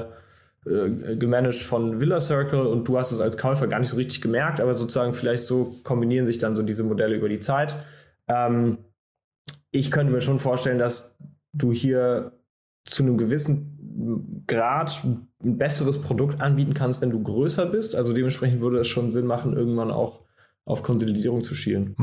äh, 0.65 1.15
gemanagt 1.17 1.55
von 1.55 1.99
Villa 1.99 2.21
Circle 2.21 2.61
und 2.61 2.87
du 2.87 2.97
hast 2.97 3.11
es 3.11 3.21
als 3.21 3.37
Käufer 3.37 3.67
gar 3.67 3.79
nicht 3.79 3.89
so 3.89 3.97
richtig 3.97 4.21
gemerkt, 4.21 4.59
aber 4.59 4.73
sozusagen 4.73 5.13
vielleicht 5.13 5.43
so 5.43 5.75
kombinieren 5.83 6.25
sich 6.25 6.37
dann 6.37 6.55
so 6.55 6.63
diese 6.63 6.83
Modelle 6.83 7.15
über 7.15 7.29
die 7.29 7.39
Zeit. 7.39 7.75
Ähm, 8.27 8.77
ich 9.71 9.91
könnte 9.91 10.11
mir 10.11 10.21
schon 10.21 10.39
vorstellen, 10.39 10.79
dass 10.79 11.15
du 11.53 11.71
hier 11.71 12.33
zu 12.85 13.03
einem 13.03 13.17
gewissen 13.17 14.43
Grad 14.47 15.03
ein 15.43 15.57
besseres 15.57 16.01
Produkt 16.01 16.41
anbieten 16.41 16.73
kannst, 16.73 17.01
wenn 17.01 17.11
du 17.11 17.21
größer 17.21 17.65
bist. 17.65 17.95
Also 17.95 18.13
dementsprechend 18.13 18.61
würde 18.61 18.79
es 18.79 18.87
schon 18.87 19.11
Sinn 19.11 19.25
machen, 19.25 19.55
irgendwann 19.55 19.91
auch 19.91 20.21
auf 20.65 20.83
Konsolidierung 20.83 21.41
zu 21.41 21.55
schielen. 21.55 21.95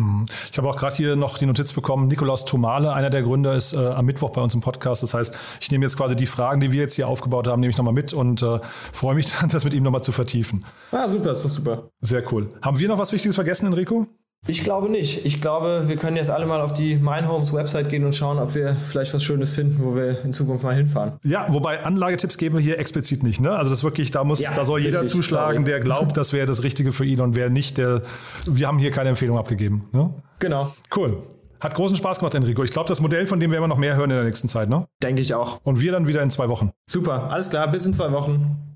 Ich 0.50 0.58
habe 0.58 0.68
auch 0.68 0.76
gerade 0.76 0.94
hier 0.96 1.14
noch 1.14 1.38
die 1.38 1.46
Notiz 1.46 1.72
bekommen, 1.72 2.08
Nikolaus 2.08 2.44
Tomale, 2.44 2.92
einer 2.92 3.10
der 3.10 3.22
Gründer, 3.22 3.54
ist 3.54 3.74
äh, 3.74 3.76
am 3.78 4.04
Mittwoch 4.06 4.30
bei 4.30 4.42
uns 4.42 4.54
im 4.54 4.60
Podcast. 4.60 5.04
Das 5.04 5.14
heißt, 5.14 5.38
ich 5.60 5.70
nehme 5.70 5.84
jetzt 5.84 5.96
quasi 5.96 6.16
die 6.16 6.26
Fragen, 6.26 6.60
die 6.60 6.72
wir 6.72 6.80
jetzt 6.80 6.94
hier 6.94 7.06
aufgebaut 7.06 7.46
haben, 7.46 7.60
nehme 7.60 7.70
ich 7.70 7.76
nochmal 7.76 7.94
mit 7.94 8.12
und 8.12 8.42
äh, 8.42 8.58
freue 8.92 9.14
mich 9.14 9.32
dann, 9.32 9.48
das 9.50 9.64
mit 9.64 9.72
ihm 9.72 9.84
nochmal 9.84 10.02
zu 10.02 10.10
vertiefen. 10.10 10.64
Ah, 10.90 11.06
super, 11.06 11.30
ist 11.30 11.44
doch 11.44 11.48
super. 11.48 11.90
Sehr 12.00 12.24
cool. 12.32 12.48
Haben 12.60 12.78
wir 12.78 12.88
noch 12.88 12.98
was 12.98 13.12
Wichtiges 13.12 13.36
vergessen, 13.36 13.66
Enrico? 13.66 14.08
Ich 14.48 14.62
glaube 14.62 14.88
nicht. 14.88 15.24
Ich 15.24 15.40
glaube, 15.40 15.84
wir 15.86 15.96
können 15.96 16.16
jetzt 16.16 16.30
alle 16.30 16.46
mal 16.46 16.60
auf 16.60 16.72
die 16.72 16.96
Mindhomes 16.96 17.52
Website 17.52 17.88
gehen 17.88 18.04
und 18.04 18.14
schauen, 18.14 18.38
ob 18.38 18.54
wir 18.54 18.76
vielleicht 18.86 19.12
was 19.12 19.24
Schönes 19.24 19.54
finden, 19.54 19.82
wo 19.84 19.94
wir 19.96 20.24
in 20.24 20.32
Zukunft 20.32 20.62
mal 20.62 20.74
hinfahren. 20.74 21.14
Ja, 21.24 21.46
wobei 21.48 21.82
Anlagetipps 21.82 22.38
geben 22.38 22.56
wir 22.56 22.62
hier 22.62 22.78
explizit 22.78 23.22
nicht. 23.22 23.40
Ne? 23.40 23.50
Also 23.50 23.70
das 23.70 23.82
wirklich, 23.82 24.10
da 24.12 24.22
muss, 24.24 24.40
Ja, 24.40 24.52
da 24.54 24.64
soll 24.64 24.80
jeder 24.80 25.00
richtig, 25.02 25.16
zuschlagen, 25.16 25.58
sorry. 25.58 25.70
der 25.70 25.80
glaubt, 25.80 26.16
das 26.16 26.32
wäre 26.32 26.46
das 26.46 26.62
Richtige 26.62 26.92
für 26.92 27.04
ihn 27.04 27.20
und 27.20 27.34
wer 27.34 27.50
nicht, 27.50 27.78
der. 27.78 28.02
Wir 28.46 28.68
haben 28.68 28.78
hier 28.78 28.90
keine 28.92 29.08
Empfehlung 29.10 29.36
abgegeben. 29.38 29.88
Ne? 29.92 30.14
Genau, 30.38 30.72
Cool. 30.94 31.18
Hat 31.58 31.74
großen 31.74 31.96
Spaß 31.96 32.18
gemacht, 32.18 32.34
Enrico. 32.34 32.62
Ich 32.62 32.70
glaube, 32.70 32.86
das 32.88 33.00
Modell, 33.00 33.26
von 33.26 33.40
dem 33.40 33.50
werden 33.50 33.62
wir 33.62 33.68
noch 33.68 33.78
mehr 33.78 33.96
hören 33.96 34.10
in 34.10 34.16
der 34.16 34.24
nächsten 34.24 34.48
Zeit. 34.48 34.68
Ne? 34.68 34.86
denke 35.02 35.22
ich 35.22 35.34
auch. 35.34 35.58
Und 35.64 35.80
wir 35.80 35.90
dann 35.90 36.06
wieder 36.06 36.22
in 36.22 36.30
zwei 36.30 36.48
Wochen. 36.48 36.70
Super, 36.88 37.30
alles 37.30 37.48
klar, 37.50 37.68
bis 37.70 37.86
in 37.86 37.94
zwei 37.94 38.12
Wochen. 38.12 38.75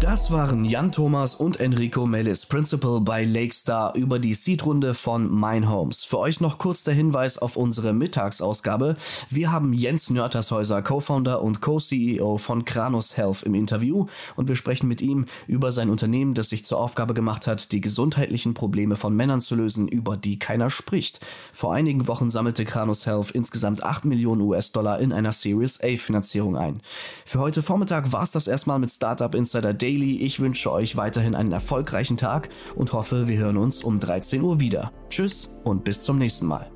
Das 0.00 0.30
waren 0.30 0.66
Jan 0.66 0.92
Thomas 0.92 1.34
und 1.34 1.58
Enrico 1.58 2.04
Mellis, 2.04 2.44
Principal 2.44 3.00
bei 3.00 3.24
Lakestar 3.24 3.96
über 3.96 4.18
die 4.18 4.34
Seed-Runde 4.34 4.92
von 4.92 5.34
Mine 5.34 5.70
Homes. 5.70 6.04
Für 6.04 6.18
euch 6.18 6.38
noch 6.40 6.58
kurz 6.58 6.84
der 6.84 6.92
Hinweis 6.92 7.38
auf 7.38 7.56
unsere 7.56 7.94
Mittagsausgabe. 7.94 8.96
Wir 9.30 9.50
haben 9.50 9.72
Jens 9.72 10.10
Nörtershäuser, 10.10 10.82
Co-Founder 10.82 11.40
und 11.40 11.62
Co-CEO 11.62 12.36
von 12.36 12.66
Kranus 12.66 13.16
Health 13.16 13.42
im 13.42 13.54
Interview 13.54 14.04
und 14.36 14.48
wir 14.48 14.56
sprechen 14.56 14.86
mit 14.86 15.00
ihm 15.00 15.24
über 15.46 15.72
sein 15.72 15.88
Unternehmen, 15.88 16.34
das 16.34 16.50
sich 16.50 16.66
zur 16.66 16.78
Aufgabe 16.78 17.14
gemacht 17.14 17.46
hat, 17.46 17.72
die 17.72 17.80
gesundheitlichen 17.80 18.52
Probleme 18.52 18.96
von 18.96 19.16
Männern 19.16 19.40
zu 19.40 19.54
lösen, 19.54 19.88
über 19.88 20.18
die 20.18 20.38
keiner 20.38 20.68
spricht. 20.68 21.20
Vor 21.54 21.72
einigen 21.72 22.06
Wochen 22.06 22.28
sammelte 22.28 22.66
Kranus 22.66 23.06
Health 23.06 23.30
insgesamt 23.30 23.82
8 23.82 24.04
Millionen 24.04 24.42
US-Dollar 24.42 24.98
in 24.98 25.14
einer 25.14 25.32
Series 25.32 25.80
A 25.82 25.96
Finanzierung 25.96 26.58
ein. 26.58 26.82
Für 27.24 27.38
heute 27.40 27.62
Vormittag 27.62 28.12
war 28.12 28.22
es 28.22 28.30
das 28.30 28.46
erstmal 28.46 28.78
mit 28.78 28.90
Startup 28.90 29.34
Insider 29.34 29.72
Daily 29.72 29.85
Daily. 29.86 30.16
Ich 30.16 30.40
wünsche 30.40 30.72
euch 30.72 30.96
weiterhin 30.96 31.36
einen 31.36 31.52
erfolgreichen 31.52 32.16
Tag 32.16 32.48
und 32.74 32.92
hoffe, 32.92 33.28
wir 33.28 33.38
hören 33.38 33.56
uns 33.56 33.84
um 33.84 34.00
13 34.00 34.42
Uhr 34.42 34.58
wieder. 34.58 34.90
Tschüss 35.10 35.50
und 35.62 35.84
bis 35.84 36.00
zum 36.00 36.18
nächsten 36.18 36.46
Mal. 36.46 36.75